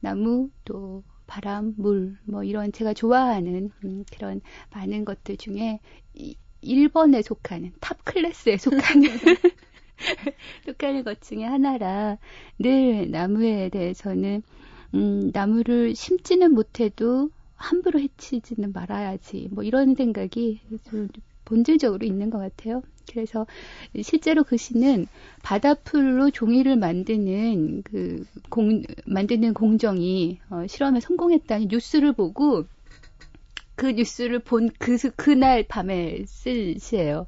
나무 0.00 0.50
또 0.66 1.02
바람, 1.26 1.72
물, 1.78 2.18
뭐 2.24 2.44
이런 2.44 2.70
제가 2.70 2.92
좋아하는 2.92 3.70
음, 3.82 4.04
그런 4.12 4.42
많은 4.74 5.06
것들 5.06 5.38
중에 5.38 5.80
이, 6.12 6.36
1번에 6.62 7.22
속하는 7.22 7.72
top 7.80 8.04
class에 8.04 8.58
속하는 8.58 9.04
속하는 10.64 11.04
것 11.04 11.20
중에 11.20 11.44
하나라 11.44 12.18
늘 12.58 13.10
나무에 13.10 13.68
대해서는 13.68 14.42
음, 14.94 15.30
나무를 15.32 15.94
심지는 15.94 16.52
못해도 16.54 17.30
함부로 17.56 18.00
해치지는 18.00 18.72
말아야지 18.72 19.48
뭐 19.50 19.64
이런 19.64 19.94
생각이 19.94 20.60
좀 20.88 21.08
본질적으로 21.44 22.06
있는 22.06 22.30
것 22.30 22.38
같아요. 22.38 22.82
그래서 23.10 23.46
실제로 24.02 24.44
그 24.44 24.56
시는 24.56 25.06
바다풀로 25.42 26.30
종이를 26.30 26.76
만드는 26.76 27.82
그 27.82 28.24
공, 28.50 28.82
만드는 29.06 29.54
공정이 29.54 30.40
어, 30.50 30.66
실험에 30.66 31.00
성공했다는 31.00 31.68
뉴스를 31.70 32.12
보고 32.12 32.64
그 33.74 33.86
뉴스를 33.92 34.40
본 34.40 34.70
그, 34.78 34.98
그날 35.16 35.64
밤에 35.66 36.24
쓸 36.26 36.78
시예요. 36.78 37.26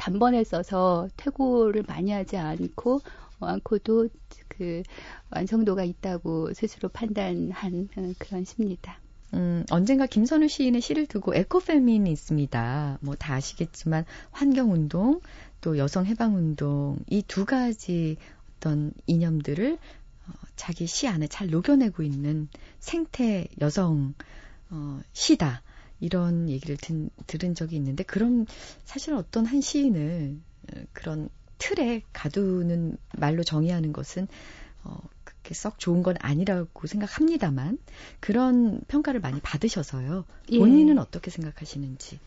단번에 0.00 0.44
써서 0.44 1.08
퇴고를 1.18 1.84
많이 1.86 2.10
하지 2.10 2.38
않고 2.38 3.00
어, 3.40 3.46
않고도 3.46 4.08
그 4.48 4.82
완성도가 5.30 5.84
있다고 5.84 6.54
스스로 6.54 6.88
판단한 6.88 7.88
그런 8.18 8.44
시입니다. 8.46 8.98
음, 9.34 9.64
언젠가 9.70 10.06
김선우 10.06 10.48
시인의 10.48 10.80
시를 10.80 11.06
두고 11.06 11.34
에코페민이 11.34 12.10
있습니다. 12.10 12.98
뭐 13.02 13.14
다 13.14 13.34
아시겠지만 13.34 14.04
환경운동, 14.32 15.20
또 15.60 15.76
여성해방운동, 15.76 16.98
이 17.10 17.22
두 17.22 17.44
가지 17.44 18.16
어떤 18.56 18.92
이념들을 19.06 19.74
어, 19.74 20.32
자기 20.56 20.86
시 20.86 21.08
안에 21.08 21.26
잘 21.28 21.48
녹여내고 21.50 22.02
있는 22.02 22.48
생태 22.78 23.46
여성 23.60 24.14
어, 24.70 25.00
시다. 25.12 25.62
이런 26.00 26.48
얘기를 26.48 26.76
든, 26.76 27.10
들은 27.26 27.54
적이 27.54 27.76
있는데, 27.76 28.02
그럼 28.04 28.46
사실 28.84 29.14
어떤 29.14 29.46
한 29.46 29.60
시인을 29.60 30.36
어, 30.74 30.80
그런 30.92 31.28
틀에 31.58 32.02
가두는 32.12 32.96
말로 33.16 33.44
정의하는 33.44 33.92
것은 33.92 34.26
어, 34.82 34.98
그렇게 35.24 35.54
썩 35.54 35.78
좋은 35.78 36.02
건 36.02 36.16
아니라고 36.18 36.86
생각합니다만 36.86 37.78
그런 38.18 38.80
평가를 38.88 39.20
많이 39.20 39.40
받으셔서요. 39.40 40.24
예. 40.52 40.58
본인은 40.58 40.98
어떻게 40.98 41.30
생각하시는지. 41.30 42.18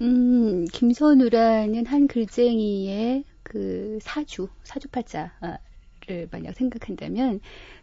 음, 0.00 0.66
김선우라는 0.66 1.86
한 1.86 2.06
글쟁이의 2.06 3.24
그 3.42 3.98
사주, 4.00 4.48
사주팔자를 4.62 5.58
만약 6.30 6.54
생각한다면 6.54 7.40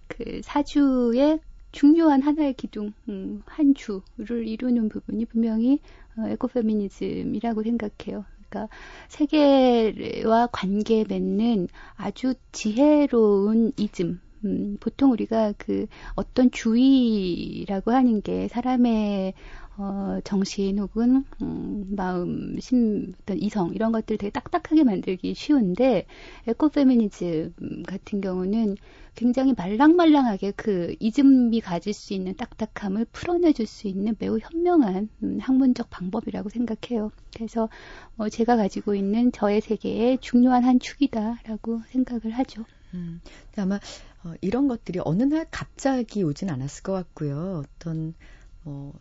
그 0.08 0.41
사주의 0.43 1.39
중요한 1.71 2.21
하나의 2.21 2.53
기둥, 2.53 2.93
음, 3.10 3.41
한 3.45 3.73
주를 3.75 4.47
이루는 4.47 4.89
부분이 4.89 5.25
분명히 5.25 5.80
어, 6.17 6.27
에코페미니즘이라고 6.27 7.63
생각해요. 7.63 8.25
그러니까 8.49 8.73
세계와 9.10 10.47
관계 10.51 11.03
맺는 11.08 11.67
아주 11.95 12.34
지혜로운 12.51 13.73
이즘. 13.77 14.21
음, 14.45 14.77
보통 14.80 15.12
우리가 15.12 15.53
그 15.58 15.88
어떤 16.15 16.51
주의라고 16.51 17.91
하는 17.91 18.21
게 18.21 18.47
사람의 18.47 19.34
어, 19.80 20.20
정신 20.24 20.80
혹은 20.80 21.24
음, 21.42 21.86
마음, 21.96 22.60
심, 22.60 23.13
어떤 23.22 23.38
이성 23.38 23.74
이런 23.76 23.92
것들을 23.92 24.18
되게 24.18 24.32
딱딱하게 24.32 24.84
만들기 24.84 25.36
쉬운데 25.36 26.08
에코페미니즘 26.48 27.84
같은 27.86 28.20
경우는 28.22 28.78
굉장히 29.13 29.54
말랑말랑하게 29.56 30.54
그 30.56 30.96
이즘이 31.00 31.62
가질 31.62 31.94
수 31.94 32.13
있는 32.13 32.36
딱딱함을 32.36 33.06
풀어내줄 33.12 33.68
수 33.68 33.88
있는 33.88 34.16
매우 34.18 34.40
현명한 34.40 35.10
음, 35.22 35.38
학문적 35.40 35.92
방법이라고 35.92 36.50
생각해요. 36.50 37.12
그래서 37.36 37.70
어, 38.18 38.30
제가 38.30 38.58
가지고 38.58 38.96
있는 38.96 39.32
저의 39.32 39.62
세계의 39.62 40.18
중요한 40.22 40.63
한 40.63 40.80
축이다라고 40.80 41.82
생각을 41.90 42.32
하죠. 42.32 42.66
음, 42.96 43.22
아마 43.56 43.76
어, 44.24 44.34
이런 44.42 44.68
것들이 44.68 45.00
어느 45.06 45.22
날 45.22 45.46
갑자기 45.52 46.24
오진 46.24 46.50
않았을 46.50 46.82
것 46.82 46.94
같고요. 46.94 47.63
어떤 47.63 48.16
뭐 48.63 48.94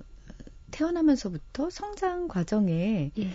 태어나면서부터 0.71 1.71
성장 1.71 2.29
과정에 2.29 3.13
예. 3.19 3.31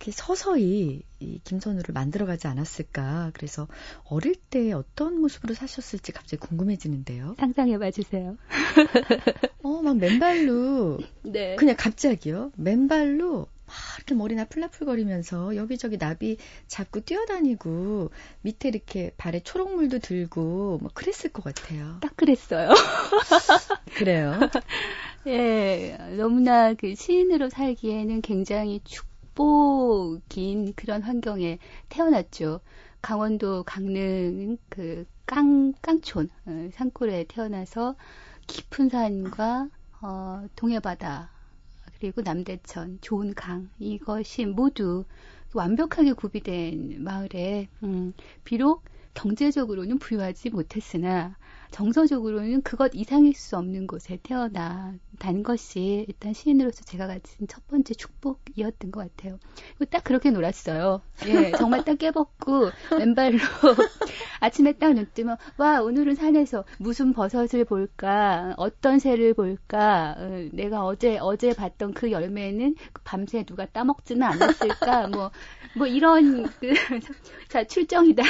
이렇게 0.00 0.12
서서히 0.12 1.02
이 1.20 1.40
김선우를 1.44 1.92
만들어가지 1.92 2.46
않았을까. 2.46 3.32
그래서 3.34 3.68
어릴 4.04 4.34
때 4.34 4.72
어떤 4.72 5.20
모습으로 5.20 5.52
사셨을지 5.52 6.12
갑자기 6.12 6.40
궁금해지는데요. 6.40 7.34
상상해봐 7.38 7.90
주세요. 7.90 8.36
어, 9.62 9.82
막 9.82 9.98
맨발로 9.98 11.00
네. 11.22 11.54
그냥 11.56 11.76
갑자기요. 11.78 12.50
맨발로 12.56 13.46
막 13.70 13.76
이렇게 13.98 14.14
머리 14.14 14.34
나풀나풀거리면서 14.34 15.54
여기저기 15.54 15.98
나비 15.98 16.38
잡고 16.66 17.00
뛰어다니고 17.00 18.10
밑에 18.40 18.68
이렇게 18.68 19.12
발에 19.16 19.40
초록물도 19.40 19.98
들고 20.00 20.78
뭐 20.80 20.90
그랬을 20.94 21.30
것 21.30 21.44
같아요. 21.44 21.98
딱 22.00 22.16
그랬어요. 22.16 22.70
그래요. 23.94 24.40
예, 25.26 25.96
너무나 26.16 26.72
그 26.74 26.94
시인으로 26.94 27.50
살기에는 27.50 28.22
굉장히 28.22 28.80
축복인 28.84 30.72
그런 30.74 31.02
환경에 31.02 31.58
태어났죠. 31.88 32.60
강원도 33.02 33.62
강릉 33.64 34.56
그 34.68 35.04
깡, 35.26 35.72
깡촌, 35.80 36.28
어, 36.44 36.70
산골에 36.72 37.26
태어나서 37.28 37.94
깊은 38.48 38.88
산과 38.88 39.68
어, 40.02 40.46
동해바다, 40.56 41.30
그리고 41.98 42.22
남대천, 42.22 42.98
좋은 43.00 43.34
강, 43.34 43.68
이것이 43.78 44.46
모두 44.46 45.04
완벽하게 45.52 46.14
구비된 46.14 47.02
마을에, 47.04 47.68
음, 47.82 48.12
비록 48.44 48.84
경제적으로는 49.14 49.98
부유하지 49.98 50.50
못했으나, 50.50 51.36
정서적으로는 51.70 52.62
그것 52.62 52.92
이상일 52.94 53.34
수 53.34 53.56
없는 53.56 53.86
곳에 53.86 54.18
태어나 54.22 54.94
단 55.20 55.42
것이 55.42 56.06
일단 56.08 56.32
시인으로서 56.32 56.82
제가 56.84 57.06
가진 57.06 57.46
첫 57.46 57.68
번째 57.68 57.92
축복이었던 57.94 58.90
것 58.90 59.00
같아요. 59.00 59.38
딱 59.90 60.02
그렇게 60.02 60.30
놀았어요. 60.30 61.02
예, 61.26 61.52
정말 61.52 61.84
딱 61.84 61.98
깨벗고 61.98 62.70
맨발로 62.98 63.38
아침에 64.40 64.72
딱 64.72 64.94
눈 64.94 65.06
뜨면 65.14 65.36
와 65.58 65.82
오늘은 65.82 66.14
산에서 66.14 66.64
무슨 66.78 67.12
버섯을 67.12 67.64
볼까, 67.64 68.54
어떤 68.56 68.98
새를 68.98 69.34
볼까, 69.34 70.16
어, 70.18 70.48
내가 70.52 70.84
어제 70.84 71.18
어제 71.18 71.52
봤던 71.52 71.94
그 71.94 72.10
열매는 72.10 72.74
밤새 73.04 73.44
누가 73.44 73.66
따먹지는 73.66 74.22
않았을까, 74.22 75.08
뭐뭐 75.76 75.86
이런 75.86 76.44
그, 76.58 76.72
자 77.48 77.64
출정이다. 77.64 78.22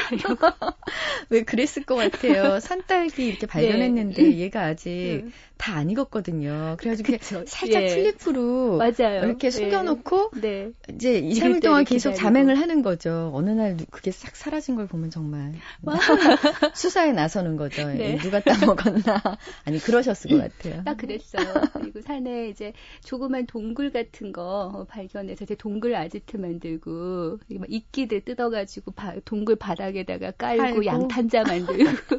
왜 1.31 1.45
그랬을 1.45 1.85
것 1.85 1.95
같아요. 1.95 2.59
산딸기 2.61 3.27
이렇게 3.27 3.47
발견했는데 3.47 4.23
네. 4.23 4.39
얘가 4.39 4.65
아직 4.65 5.23
음. 5.25 5.33
다 5.61 5.75
안 5.77 5.91
익었거든요. 5.91 6.77
그래가지고. 6.79 7.19
살짝 7.47 7.83
예. 7.83 7.89
풀잎으로 7.89 8.79
맞아요. 8.79 9.25
이렇게 9.25 9.51
숨겨놓고 9.51 10.31
네. 10.41 10.71
이제 10.95 11.19
익을 11.19 11.31
2, 11.31 11.35
3일 11.35 11.41
때를 11.41 11.61
동안 11.61 11.85
계속 11.85 12.11
기다리고. 12.11 12.19
잠행을 12.23 12.55
하는 12.59 12.83
거죠. 12.83 13.31
어느 13.35 13.51
날 13.51 13.77
누- 13.77 13.85
그게 13.91 14.11
싹 14.11 14.35
사라진 14.37 14.75
걸 14.75 14.87
보면 14.87 15.11
정말 15.11 15.53
수사에 16.75 17.13
나서는 17.13 17.57
거죠. 17.57 17.87
네. 17.93 18.15
이 18.15 18.17
누가 18.19 18.41
따먹었나. 18.41 19.23
아니 19.67 19.79
그러셨을 19.79 20.31
것 20.31 20.39
같아요. 20.59 20.83
딱 20.85 20.97
그랬어요. 20.97 21.45
그리고 21.75 22.01
산에 22.01 22.49
이제 22.49 22.73
조그만 23.05 23.47
동굴 23.47 23.91
같은 23.93 24.33
거 24.33 24.87
발견해서 24.89 25.45
이제 25.45 25.55
동굴 25.55 25.95
아지트 25.95 26.39
만들고 26.39 27.39
이끼들 27.69 28.23
뜯어가지고 28.23 28.93
바- 28.93 29.15
동굴 29.27 29.57
바닥에다가 29.57 30.31
깔고, 30.33 30.63
깔고. 30.63 30.85
양탄자 30.87 31.43
만들고 31.43 32.19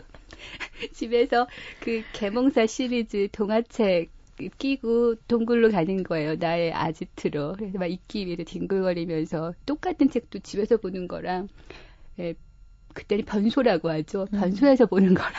집에서 0.94 1.48
그 1.80 2.02
개몽사 2.14 2.66
시리즈 2.66 3.28
동화책 3.32 4.10
끼고 4.58 5.16
동굴로 5.28 5.70
가는 5.72 6.04
거예요. 6.04 6.36
나의 6.36 6.74
아지트로. 6.74 7.54
그래서 7.58 7.78
막 7.78 7.86
이끼 7.88 8.26
위에서 8.26 8.44
뒹굴거리면서 8.44 9.54
똑같은 9.66 10.10
책도 10.10 10.40
집에서 10.40 10.78
보는 10.78 11.08
거랑 11.08 11.48
예, 12.20 12.34
그때는 12.94 13.26
변소라고 13.26 13.90
하죠. 13.90 14.28
음. 14.34 14.40
변소에서 14.40 14.86
보는 14.88 15.14
거랑 15.14 15.32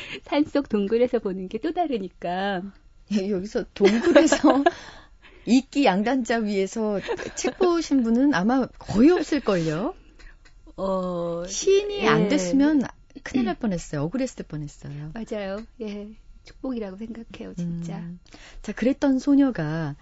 산속 0.24 0.68
동굴에서 0.68 1.18
보는 1.18 1.48
게 1.48 1.58
또 1.58 1.72
다르니까. 1.72 2.62
예, 3.12 3.30
여기서 3.30 3.64
동굴에서 3.74 4.64
이끼 5.46 5.84
양단자 5.84 6.38
위에서 6.38 7.00
책 7.36 7.58
보신 7.58 8.02
분은 8.02 8.34
아마 8.34 8.66
거의 8.78 9.10
없을걸요. 9.10 9.94
어, 10.76 11.44
시인이 11.46 11.98
예. 12.00 12.06
안 12.08 12.28
됐으면 12.28 12.82
큰일 13.22 13.44
날 13.46 13.54
뻔했어요. 13.54 14.02
억울했을 14.02 14.44
뻔했어요. 14.46 15.12
맞아요. 15.14 15.58
예. 15.80 16.08
축복이라고 16.46 16.96
생각해요, 16.96 17.54
진짜. 17.54 17.98
음. 17.98 18.18
자, 18.62 18.72
그랬던 18.72 19.18
소녀가 19.18 19.94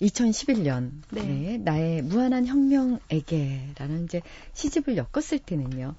2011년 0.00 0.90
네. 1.10 1.22
네, 1.22 1.58
나의 1.58 2.02
무한한 2.02 2.46
혁명에게라는 2.46 4.04
이제 4.04 4.22
시집을 4.54 4.96
엮었을 4.96 5.38
때는요. 5.38 5.94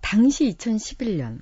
당시 0.00 0.48
2011년 0.50 1.40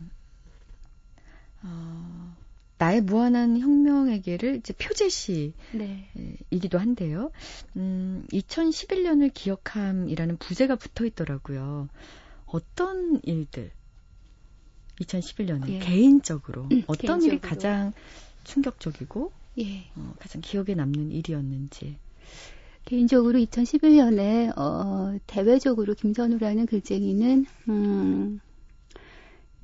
어, 1.62 2.36
나의 2.78 3.00
무한한 3.00 3.58
혁명에게를 3.58 4.56
이제 4.56 4.72
표제시 4.72 5.54
네. 5.72 6.08
이기도 6.50 6.78
한데요. 6.78 7.30
음, 7.76 8.26
2011년을 8.32 9.32
기억함이라는 9.32 10.36
부제가 10.38 10.76
붙어 10.76 11.04
있더라고요. 11.04 11.88
어떤 12.46 13.20
일들, 13.22 13.70
2011년에 15.02 15.68
예. 15.68 15.78
개인적으로 15.78 16.68
어떤 16.86 17.22
일이 17.22 17.38
개인적으로. 17.38 17.40
가장 17.40 17.92
충격적이고 18.44 19.32
예. 19.58 19.84
어, 19.96 20.14
가장 20.18 20.40
기억에 20.42 20.74
남는 20.74 21.10
일이었는지. 21.12 21.96
개인적으로 22.84 23.38
2011년에 23.38 24.56
어, 24.58 25.16
대외적으로 25.26 25.94
김선우라는 25.94 26.66
글쟁이는 26.66 27.46
음, 27.68 28.40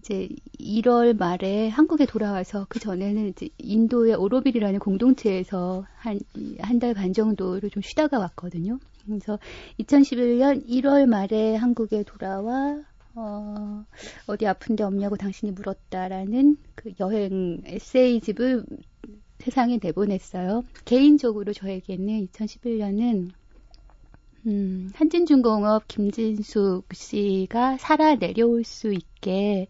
이제 0.01 0.29
1월 0.61 1.17
말에 1.19 1.69
한국에 1.69 2.07
돌아와서 2.07 2.67
그 2.69 2.79
전에는 2.79 3.29
이제 3.29 3.49
인도의 3.59 4.15
오로빌이라는 4.15 4.79
공동체에서 4.79 5.85
한 5.97 6.19
한 6.61 6.79
달 6.79 6.95
반 6.95 7.13
정도를 7.13 7.71
좀 7.71 7.83
쉬다가 7.83 8.19
왔거든요. 8.19 8.79
그래서 9.05 9.39
2011년 9.81 10.67
1월 10.69 11.07
말에 11.07 11.57
한국에 11.57 12.05
돌아와 12.05 12.83
어, 13.21 13.85
어디 14.29 14.47
아픈 14.47 14.77
데 14.77 14.85
없냐고 14.85 15.17
당신이 15.17 15.51
물었다라는 15.53 16.57
그 16.77 16.93
여행 17.01 17.61
에세이집을 17.65 18.65
세상에 19.41 19.81
내보냈어요. 19.83 20.65
개인적으로 20.85 21.53
저에게는 21.53 22.27
2011년은 22.29 23.31
음, 24.47 24.93
한진중공업 24.95 25.89
김진숙 25.89 26.95
씨가 26.95 27.79
살아 27.79 28.15
내려올 28.15 28.63
수 28.63 28.93
있게 28.93 29.67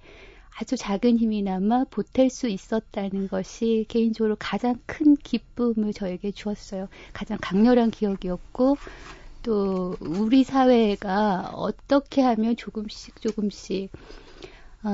아주 0.60 0.76
작은 0.76 1.16
힘이나마 1.16 1.84
보탤 1.84 2.28
수 2.28 2.48
있었다는 2.48 3.28
것이 3.28 3.86
개인적으로 3.88 4.36
가장 4.38 4.78
큰 4.84 5.16
기쁨을 5.16 5.94
저에게 5.94 6.32
주었어요. 6.32 6.88
가장 7.14 7.38
강렬한 7.40 7.90
기억이었고 7.90 8.76
또 9.48 9.96
우리 10.00 10.44
사회가 10.44 11.52
어떻게 11.54 12.20
하면 12.20 12.54
조금씩 12.54 13.18
조금씩 13.22 13.90
어, 14.82 14.90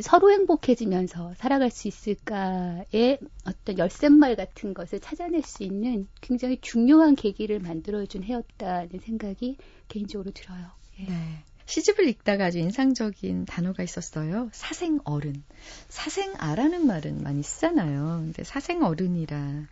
서로 0.00 0.30
행복해지면서 0.30 1.34
살아갈 1.34 1.70
수 1.70 1.86
있을까의 1.86 3.18
어떤 3.44 3.76
열쇠말 3.76 4.36
같은 4.36 4.72
것을 4.72 5.00
찾아낼 5.00 5.42
수 5.42 5.64
있는 5.64 6.08
굉장히 6.22 6.58
중요한 6.62 7.14
계기를 7.14 7.60
만들어준 7.60 8.22
해였다는 8.24 9.00
생각이 9.02 9.58
개인적으로 9.88 10.30
들어요. 10.30 10.64
예. 11.00 11.04
네. 11.04 11.44
시집을 11.66 12.08
읽다가 12.08 12.46
아주 12.46 12.60
인상적인 12.60 13.44
단어가 13.44 13.82
있었어요. 13.82 14.48
사생어른. 14.52 15.44
사생아라는 15.90 16.86
말은 16.86 17.22
많이 17.22 17.42
쓰잖아요. 17.42 18.22
근데 18.22 18.44
사생어른이라는 18.44 19.66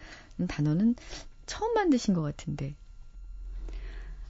단어는 0.49 0.97
처음 1.47 1.72
만드신 1.72 2.12
것 2.12 2.20
같은데. 2.20 2.74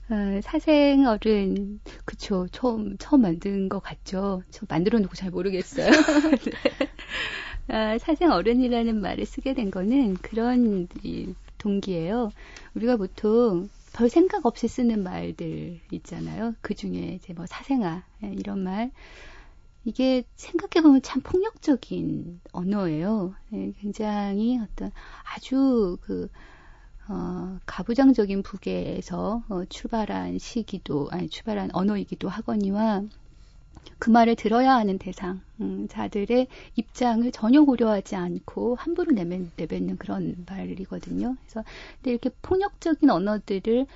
어, 0.09 0.39
사생 0.41 1.05
어른, 1.05 1.81
그쵸. 2.05 2.47
처음, 2.51 2.97
처음 2.97 3.21
만든 3.23 3.67
것 3.67 3.79
같죠. 3.79 4.41
저 4.51 4.65
만들어 4.69 4.99
놓고 4.99 5.15
잘 5.15 5.31
모르겠어요. 5.31 5.91
아, 7.67 7.97
사생 7.99 8.31
어른이라는 8.31 9.01
말을 9.01 9.25
쓰게 9.25 9.53
된 9.53 9.69
거는 9.69 10.15
그런 10.15 10.87
이, 11.03 11.33
동기예요. 11.57 12.31
우리가 12.75 12.95
보통 12.95 13.69
별 13.93 14.09
생각 14.09 14.45
없이 14.45 14.67
쓰는 14.67 15.03
말들 15.03 15.81
있잖아요. 15.91 16.53
그 16.61 16.73
중에 16.73 17.15
이제 17.15 17.33
뭐 17.33 17.45
사생아 17.45 18.03
예, 18.23 18.31
이런 18.31 18.59
말 18.59 18.91
이게 19.83 20.23
생각해 20.35 20.83
보면 20.83 21.01
참 21.01 21.21
폭력적인 21.21 22.41
언어예요. 22.51 23.33
네, 23.49 23.73
굉장히 23.79 24.59
어떤 24.59 24.91
아주 25.35 25.97
그 26.01 26.29
어, 27.09 27.57
가부장적인 27.65 28.43
북에서 28.43 29.43
어, 29.49 29.65
출발한 29.69 30.37
시기도 30.39 31.07
아니 31.11 31.29
출발한 31.29 31.69
언어이기도 31.73 32.27
하거니와 32.27 33.03
그 33.99 34.09
말을 34.09 34.35
들어야 34.35 34.73
하는 34.75 34.97
대상 34.97 35.41
음, 35.61 35.87
자들의 35.87 36.47
입장을 36.75 37.31
전혀 37.31 37.63
고려하지 37.63 38.15
않고 38.15 38.75
함부로 38.75 39.11
내뱉, 39.11 39.51
내뱉는 39.55 39.97
그런 39.97 40.45
말이거든요. 40.47 41.35
그래서 41.41 41.63
근데 41.95 42.11
이렇게 42.11 42.29
폭력적인 42.41 43.09
언어들을 43.09 43.87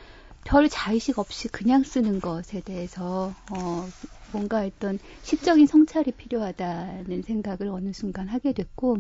별 0.43 0.69
자의식 0.69 1.19
없이 1.19 1.49
그냥 1.49 1.83
쓰는 1.83 2.19
것에 2.19 2.61
대해서 2.61 3.33
어, 3.51 3.87
뭔가 4.31 4.65
어떤 4.65 4.97
시적인 5.23 5.67
성찰이 5.67 6.11
필요하다는 6.13 7.21
생각을 7.21 7.67
어느 7.67 7.93
순간 7.93 8.27
하게 8.27 8.53
됐고 8.53 8.97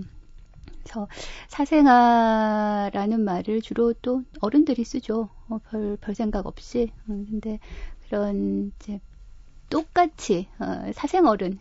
그래서 0.83 1.07
사생아라는 1.47 3.21
말을 3.21 3.61
주로 3.61 3.93
또 4.01 4.23
어른들이 4.39 4.83
쓰죠. 4.83 5.29
어, 5.49 5.59
별, 5.69 5.97
별 5.99 6.15
생각 6.15 6.45
없이. 6.47 6.91
음, 7.09 7.25
근데 7.29 7.59
그런 8.07 8.71
이제 8.79 8.99
똑같이 9.69 10.49
어, 10.59 10.91
사생어른 10.93 11.59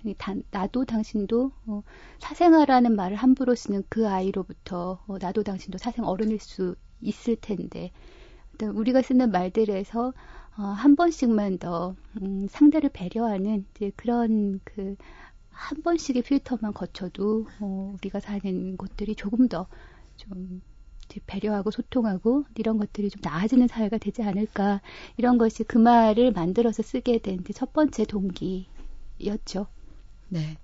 나도 0.51 0.85
당신도 0.85 1.53
어, 1.67 1.83
사생아라는 2.19 2.97
말을 2.97 3.17
함부로 3.17 3.55
쓰는 3.55 3.85
그 3.89 4.09
아이로부터 4.09 5.01
어, 5.07 5.19
나도 5.19 5.45
당신도 5.45 5.79
사생어른일 5.79 6.41
수 6.41 6.75
있을 7.01 7.37
텐데 7.37 7.93
우리가 8.63 9.01
쓰는 9.01 9.31
말들에서 9.31 10.13
어, 10.59 10.63
한 10.63 10.97
번씩만 10.97 11.59
더 11.59 11.95
음, 12.21 12.47
상대를 12.51 12.91
배려하는 12.93 13.65
이제 13.75 13.93
그런 13.97 14.61
그 14.65 14.97
한 15.61 15.83
번씩의 15.83 16.23
필터만 16.23 16.73
거쳐도 16.73 17.47
어, 17.61 17.95
우리가 17.95 18.19
사는 18.21 18.77
곳들이 18.79 19.15
조금 19.15 19.47
더좀 19.49 20.63
배려하고 21.27 21.71
소통하고 21.71 22.45
이런 22.57 22.79
것들이 22.79 23.11
좀 23.11 23.21
나아지는 23.23 23.69
사회가 23.69 23.99
되지 23.99 24.23
않을까 24.23 24.81
이런 25.17 25.39
것이 25.39 25.65
그 25.65 25.77
말을 25.77 26.33
만들어서 26.33 26.83
쓰게 26.83 27.19
된 27.19 27.43
첫 27.55 27.73
번째 27.73 28.05
동기였죠. 28.07 29.67
네. 30.29 30.57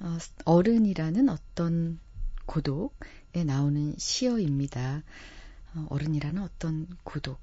어, 0.00 0.18
어른이라는 0.44 1.28
어떤 1.28 2.00
고독에 2.46 3.44
나오는 3.44 3.94
시어입니다. 3.96 5.04
어, 5.74 5.86
어른이라는 5.88 6.42
어떤 6.42 6.88
고독. 7.04 7.38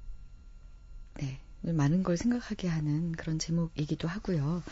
네. 1.14 1.40
많은 1.62 2.02
걸 2.02 2.16
생각하게 2.16 2.68
하는 2.68 3.12
그런 3.12 3.38
제목이기도 3.38 4.08
하고요. 4.08 4.62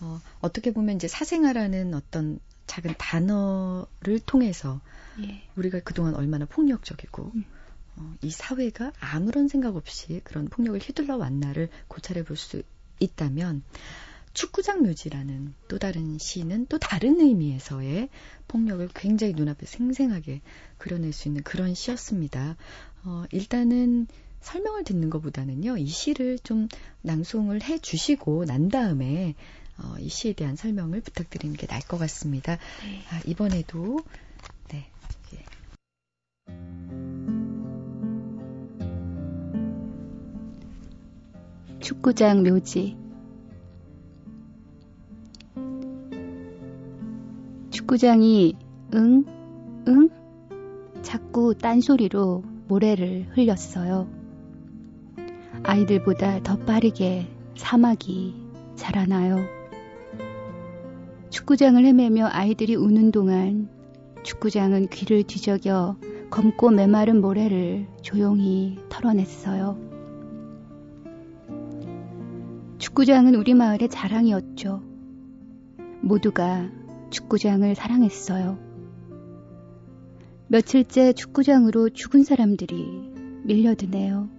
어, 0.00 0.20
어떻게 0.40 0.72
보면 0.72 0.96
이제 0.96 1.08
사생아라는 1.08 1.94
어떤 1.94 2.40
작은 2.66 2.94
단어를 2.98 4.20
통해서 4.24 4.80
예. 5.20 5.42
우리가 5.56 5.80
그동안 5.80 6.14
얼마나 6.14 6.44
폭력적이고 6.44 7.32
음. 7.34 7.44
어, 7.96 8.14
이 8.22 8.30
사회가 8.30 8.92
아무런 9.00 9.48
생각 9.48 9.74
없이 9.74 10.20
그런 10.22 10.46
폭력을 10.48 10.78
휘둘러 10.78 11.16
왔나를 11.16 11.70
고찰해 11.88 12.24
볼 12.24 12.36
수 12.36 12.62
있다면 13.00 13.62
축구장 14.34 14.82
묘지라는 14.82 15.54
또 15.68 15.78
다른 15.78 16.18
시는 16.18 16.66
또 16.68 16.78
다른 16.78 17.20
의미에서의 17.20 18.08
폭력을 18.46 18.88
굉장히 18.94 19.32
눈앞에 19.32 19.66
생생하게 19.66 20.42
그려낼 20.76 21.12
수 21.12 21.28
있는 21.28 21.42
그런 21.42 21.74
시였습니다. 21.74 22.56
어, 23.04 23.24
일단은 23.32 24.06
설명을 24.40 24.84
듣는 24.84 25.10
것보다는요, 25.10 25.76
이 25.76 25.86
시를 25.86 26.38
좀 26.38 26.68
낭송을 27.02 27.62
해 27.62 27.78
주시고 27.78 28.44
난 28.44 28.68
다음에 28.68 29.34
어, 29.78 29.96
이 30.00 30.08
시에 30.08 30.32
대한 30.32 30.56
설명을 30.56 31.00
부탁드리는 31.00 31.56
게 31.56 31.66
나을 31.66 31.80
것 31.82 31.98
같습니다. 31.98 32.56
네. 32.56 33.02
아, 33.10 33.20
이번에도 33.26 34.02
네. 34.72 34.90
예. 35.34 35.44
축구장 41.80 42.42
묘지 42.42 42.96
축구장이 47.70 48.56
응, 48.94 49.24
응 49.86 50.10
자꾸 51.02 51.54
딴소리로 51.54 52.42
모래를 52.66 53.28
흘렸어요. 53.34 54.17
아이들보다 55.62 56.42
더 56.42 56.56
빠르게 56.58 57.28
사막이 57.56 58.34
자라나요. 58.76 59.38
축구장을 61.30 61.84
헤매며 61.84 62.28
아이들이 62.30 62.74
우는 62.74 63.10
동안 63.10 63.68
축구장은 64.22 64.88
귀를 64.88 65.22
뒤적여 65.22 65.96
검고 66.30 66.70
메마른 66.70 67.20
모래를 67.20 67.86
조용히 68.02 68.78
털어냈어요. 68.88 69.78
축구장은 72.78 73.34
우리 73.34 73.54
마을의 73.54 73.88
자랑이었죠. 73.88 74.82
모두가 76.00 76.70
축구장을 77.10 77.74
사랑했어요. 77.74 78.58
며칠째 80.48 81.12
축구장으로 81.12 81.90
죽은 81.90 82.24
사람들이 82.24 83.12
밀려드네요. 83.44 84.37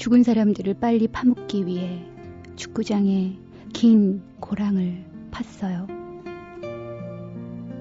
죽은 0.00 0.22
사람들을 0.22 0.72
빨리 0.80 1.08
파묻기 1.08 1.66
위해 1.66 2.02
축구장에 2.56 3.36
긴 3.74 4.22
고랑을 4.40 5.04
팠어요. 5.30 5.86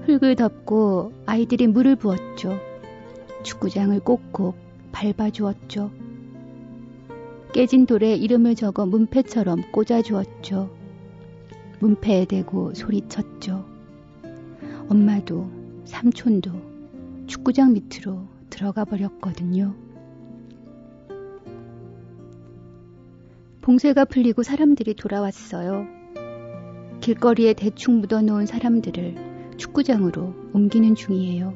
흙을 0.04 0.36
덮고 0.36 1.14
아이들이 1.26 1.68
물을 1.68 1.96
부었죠. 1.96 2.60
축구장을 3.44 3.98
꼭꼭 4.02 4.58
밟아주었죠. 4.92 5.92
깨진 7.54 7.86
돌에 7.86 8.16
이름을 8.16 8.56
적어 8.56 8.86
문패처럼 8.86 9.72
꽂아주었죠. 9.72 10.76
문패에 11.80 12.26
대고 12.26 12.74
소리쳤죠. 12.74 13.66
엄마도 14.90 15.50
삼촌도 15.86 16.52
축구장 17.28 17.72
밑으로 17.72 18.28
들어가 18.50 18.84
버렸거든요. 18.84 19.74
봉쇄가 23.70 24.06
풀리고 24.06 24.42
사람들이 24.42 24.96
돌아왔어요. 24.96 25.86
길거리에 27.02 27.54
대충 27.54 28.00
묻어놓은 28.00 28.48
사람들을 28.48 29.54
축구장으로 29.58 30.34
옮기는 30.54 30.96
중이에요. 30.96 31.54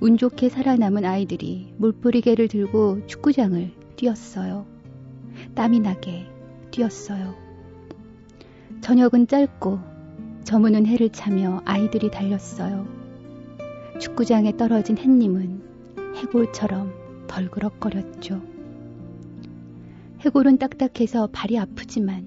운 0.00 0.16
좋게 0.16 0.48
살아남은 0.48 1.04
아이들이 1.04 1.74
물뿌리개를 1.76 2.48
들고 2.48 3.06
축구장을 3.06 3.70
뛰었어요. 3.96 4.64
땀이 5.54 5.80
나게 5.80 6.26
뛰었어요. 6.70 7.34
저녁은 8.80 9.26
짧고 9.26 9.80
저무는 10.44 10.86
해를 10.86 11.10
차며 11.10 11.60
아이들이 11.66 12.10
달렸어요. 12.10 12.88
축구장에 14.00 14.56
떨어진 14.56 14.96
햇님은 14.96 15.60
해골처럼 16.16 17.26
덜그럭거렸죠. 17.26 18.57
해골은 20.20 20.58
딱딱해서 20.58 21.28
발이 21.32 21.58
아프지만 21.58 22.26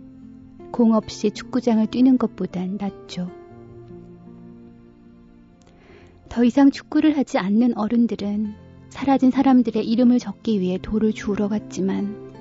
공 0.72 0.94
없이 0.94 1.32
축구장을 1.32 1.86
뛰는 1.88 2.18
것보단 2.18 2.78
낫죠. 2.80 3.30
더 6.30 6.46
이상 6.46 6.72
축구를 6.72 7.18
하지 7.18 7.38
않는 7.38 7.78
어른들은 7.78 8.54
사라진 8.90 9.30
사람들의 9.30 9.86
이름을 9.86 10.20
적기 10.20 10.62
위해 10.62 10.78
돌을 10.82 11.12
주우러 11.12 11.50
갔지만 11.50 12.32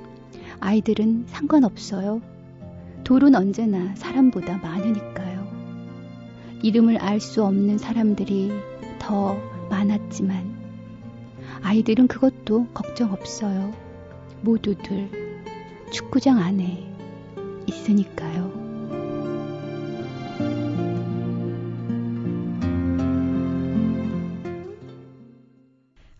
아이들은 0.60 1.24
상관없어요. 1.26 2.22
돌은 3.02 3.34
언제나 3.34 3.92
사람보다 3.96 4.58
많으니까요. 4.58 5.50
이름을 6.62 6.98
알 6.98 7.18
수 7.18 7.44
없는 7.44 7.78
사람들이 7.78 8.52
더 9.00 9.36
많았지만 9.68 10.60
아이들은 11.62 12.06
그것도 12.06 12.68
걱정 12.72 13.12
없어요. 13.12 13.72
모두들 14.42 15.29
축구장 15.90 16.38
안에 16.38 16.88
있으니까요. 17.66 18.60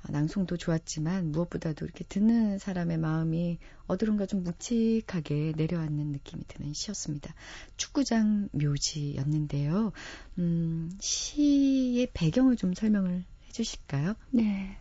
아, 0.03 0.11
낭송도 0.11 0.57
좋았지만 0.57 1.31
무엇보다도 1.31 1.85
이렇게 1.85 2.05
듣는 2.05 2.59
사람의 2.59 2.99
마음이 2.99 3.59
어디론가 3.87 4.27
좀 4.27 4.43
묵직하게 4.43 5.53
내려앉는 5.57 6.09
느낌이 6.09 6.43
드는 6.49 6.73
시였습니다. 6.73 7.33
축구장 7.77 8.49
묘지였는데요. 8.53 9.93
음, 10.39 10.91
시의 10.99 12.09
배경을 12.13 12.57
좀 12.57 12.75
설명을 12.75 13.25
해주실까요? 13.47 14.15
네. 14.31 14.77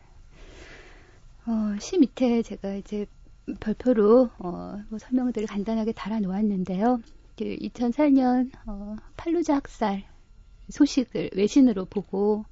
어, 1.46 1.80
시 1.80 1.98
밑에 2.00 2.42
제가 2.42 2.74
이제 2.76 3.06
별표로 3.60 4.30
어, 4.40 4.82
뭐 4.90 5.00
설명들을 5.00 5.48
간단하게 5.48 5.94
달아놓았는데요. 5.94 7.02
그 7.38 7.44
2004년 7.44 8.52
어, 8.66 8.96
팔루자 9.18 9.56
학살 9.56 10.04
소식을 10.70 11.32
외신으로 11.36 11.86
보고 11.86 12.46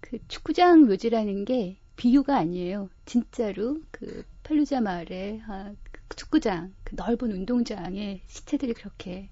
그 0.00 0.18
축구장 0.28 0.86
묘지라는 0.86 1.44
게 1.44 1.78
비유가 1.96 2.36
아니에요. 2.36 2.90
진짜로 3.06 3.80
그 3.90 4.24
팔루자 4.42 4.80
마을에 4.80 5.40
아, 5.46 5.72
그 6.08 6.16
축구장, 6.16 6.74
그 6.84 6.94
넓은 6.96 7.32
운동장에 7.32 8.22
시체들이 8.26 8.74
그렇게 8.74 9.30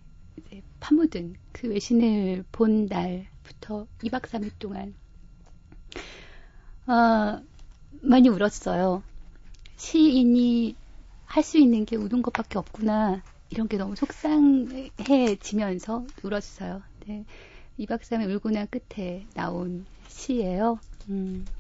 파묻은 0.81 1.35
그 1.53 1.69
외신을 1.69 2.45
본 2.53 2.87
날부터 2.87 3.87
2박 4.03 4.23
3일 4.23 4.53
동안 4.59 4.95
아, 6.87 7.43
많이 8.03 8.29
울었어요. 8.29 9.03
시인이 9.81 10.77
할 11.25 11.43
수 11.43 11.57
있는 11.59 11.85
게 11.87 11.97
우는 11.97 12.21
것밖에 12.23 12.59
없구나. 12.59 13.25
이런 13.49 13.67
게 13.67 13.79
너무 13.79 13.97
속상해지면서 13.97 16.07
울었어요. 16.23 16.83
네. 17.07 17.25
2박 17.79 18.03
3일 18.03 18.29
울고 18.31 18.51
난 18.51 18.67
끝에 18.69 19.27
나온 19.35 19.87
시예요. 20.07 20.81
음. 21.09 21.51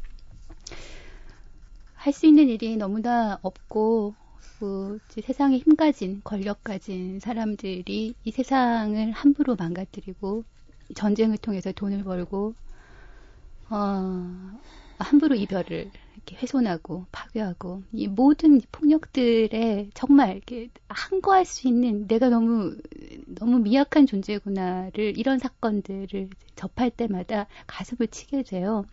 할 1.94 2.12
수 2.12 2.26
있는 2.26 2.48
일이 2.48 2.76
너무나 2.76 3.38
없고 3.42 4.14
그 4.58 4.98
세상에 5.08 5.58
힘 5.58 5.76
가진 5.76 6.20
권력 6.24 6.62
가진 6.64 7.20
사람들이 7.20 8.14
이 8.22 8.30
세상을 8.30 9.12
함부로 9.12 9.56
망가뜨리고 9.56 10.44
전쟁을 10.94 11.38
통해서 11.38 11.72
돈을 11.72 12.04
벌고 12.04 12.54
어, 13.70 14.58
함부로 14.98 15.34
이별을 15.36 15.90
이렇게 16.26 16.36
훼손하고 16.36 17.06
파괴하고 17.12 17.82
이 17.92 18.08
모든 18.08 18.60
폭력들에 18.72 19.90
정말 19.94 20.36
이렇게 20.36 20.68
항거할 20.88 21.44
수 21.44 21.68
있는 21.68 22.06
내가 22.06 22.28
너무 22.28 22.76
너무 23.26 23.58
미약한 23.58 24.06
존재구나를 24.06 25.18
이런 25.18 25.38
사건들을 25.38 26.30
접할 26.56 26.90
때마다 26.90 27.46
가슴을 27.66 28.08
치게 28.08 28.42
돼요. 28.44 28.84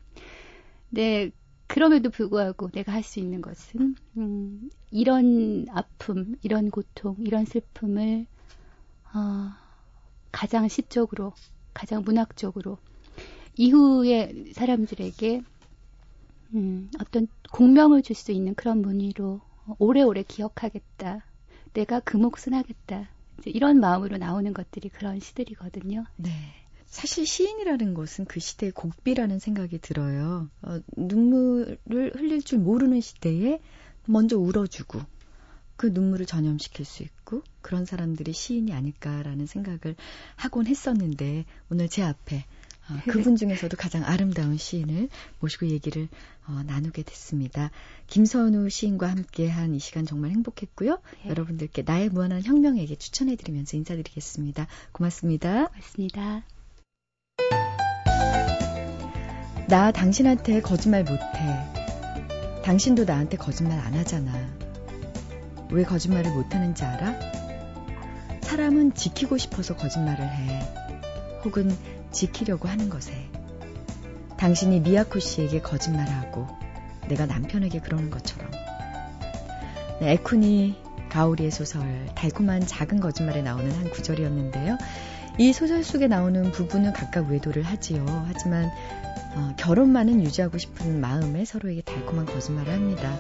네, 0.90 1.32
그럼에도 1.68 2.10
불구하고 2.10 2.70
내가 2.72 2.94
할 2.94 3.04
수 3.04 3.20
있는 3.20 3.42
것은 3.42 3.96
음, 4.18 4.70
이런 4.92 5.66
아픔, 5.72 6.36
이런 6.44 6.70
고통, 6.72 7.16
이런 7.20 7.46
슬픔을 7.46 8.26
어, 9.14 9.52
가장 10.32 10.68
시적으로, 10.68 11.34
가장 11.74 12.04
문학적으로 12.04 12.78
이후의 13.58 14.54
사람들에게 14.54 15.42
음, 16.54 16.90
어떤 17.00 17.28
공명을 17.52 18.02
줄 18.02 18.16
수 18.16 18.32
있는 18.32 18.56
그런 18.56 18.82
무늬로 18.82 19.42
오래오래 19.80 20.24
기억하겠다. 20.24 21.26
내가 21.74 22.00
그 22.00 22.18
몫은 22.18 22.54
하겠다. 22.54 23.10
이런 23.46 23.80
마음으로 23.80 24.18
나오는 24.18 24.54
것들이 24.54 24.90
그런 24.90 25.20
시들이거든요. 25.20 26.06
네. 26.16 26.32
사실 26.88 27.28
시인이라는 27.28 27.94
것은 27.94 28.26
그 28.26 28.40
시대의 28.40 28.72
곡비라는 28.72 29.40
생각이 29.40 29.78
들어요. 29.80 30.50
어, 30.62 30.80
눈물을 30.96 31.78
흘릴 32.16 32.42
줄 32.42 32.60
모르는 32.60 33.02
시대에 33.02 33.60
먼저 34.06 34.38
울어주고 34.38 35.00
그 35.76 35.88
눈물을 35.88 36.26
전염시킬 36.26 36.86
수 36.86 37.04
있고 37.04 37.44
그런 37.62 37.86
사람들이 37.86 38.34
시인이 38.34 38.74
아닐까라는 38.74 39.46
생각을 39.46 39.96
하곤 40.36 40.66
했었는데 40.66 41.46
오늘 41.70 41.90
제 41.90 42.02
앞에 42.02 42.46
어, 42.90 42.94
네. 42.94 43.12
그분 43.12 43.36
중에서도 43.36 43.76
가장 43.76 44.04
아름다운 44.06 44.58
시인을 44.58 45.10
모시고 45.40 45.68
얘기를 45.68 46.08
어, 46.48 46.62
나누게 46.66 47.04
됐습니다. 47.04 47.72
김선우 48.08 48.70
시인과 48.70 49.08
함께한 49.08 49.76
이 49.76 49.80
시간 49.80 50.06
정말 50.06 50.32
행복했고요. 50.32 51.00
네. 51.24 51.30
여러분들께 51.30 51.84
나의 51.86 52.10
무한한 52.10 52.44
혁명에게 52.44 52.96
추천해드리면서 52.96 53.78
인사드리겠습니다. 53.78 54.68
고맙습니다. 54.92 55.68
고맙습니다. 55.68 56.44
나 59.68 59.92
당신한테 59.92 60.62
거짓말 60.62 61.04
못해. 61.04 61.26
당신도 62.64 63.04
나한테 63.04 63.36
거짓말 63.36 63.80
안 63.80 63.94
하잖아. 63.96 64.34
왜 65.72 65.84
거짓말을 65.84 66.32
못하는지 66.32 66.86
알아? 66.86 67.20
사람은 68.44 68.94
지키고 68.94 69.38
싶어서 69.38 69.76
거짓말을 69.76 70.26
해. 70.26 70.60
혹은 71.44 71.70
지키려고 72.12 72.68
하는 72.68 72.90
것에 72.90 73.14
당신이 74.38 74.82
미야코 74.82 75.20
씨에게 75.20 75.62
거짓말하고 75.62 76.48
내가 77.08 77.26
남편에게 77.26 77.80
그러는 77.80 78.10
것처럼 78.10 78.52
네, 80.00 80.12
에쿠니 80.12 80.76
가오리의 81.10 81.52
소설 81.52 82.06
달콤한 82.16 82.68
작은 82.68 83.00
거짓말에 83.00 83.42
나오는 83.42 83.72
한 83.72 83.90
구절이었는데요. 83.90 84.78
이 85.40 85.54
소설 85.54 85.84
속에 85.84 86.08
나오는 86.08 86.52
부분은 86.52 86.94
각각 86.94 87.30
외도를 87.30 87.64
하지요. 87.64 88.06
하지만 88.28 88.72
어, 89.36 89.54
결혼만은 89.58 90.24
유지하고 90.24 90.58
싶은 90.58 91.00
마음에 91.00 91.46
서로에게 91.46 91.82
달콤한 91.82 92.26
거짓말을 92.26 92.74
합니다. 92.74 93.18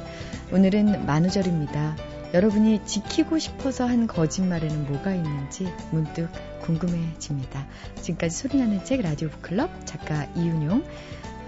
오늘은 0.51 1.05
만우절입니다. 1.05 1.95
여러분이 2.33 2.85
지키고 2.85 3.39
싶어서 3.39 3.85
한 3.85 4.05
거짓말에는 4.05 4.87
뭐가 4.87 5.15
있는지 5.15 5.65
문득 5.91 6.29
궁금해집니다. 6.61 7.67
지금까지 8.01 8.35
소리나는 8.35 8.83
책 8.83 9.01
라디오 9.01 9.29
북클럽 9.29 9.85
작가 9.85 10.25
이윤용 10.35 10.83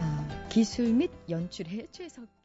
어, 0.02 0.28
기술 0.48 0.94
및 0.94 1.12
연출의 1.30 1.88
최석 1.92 2.39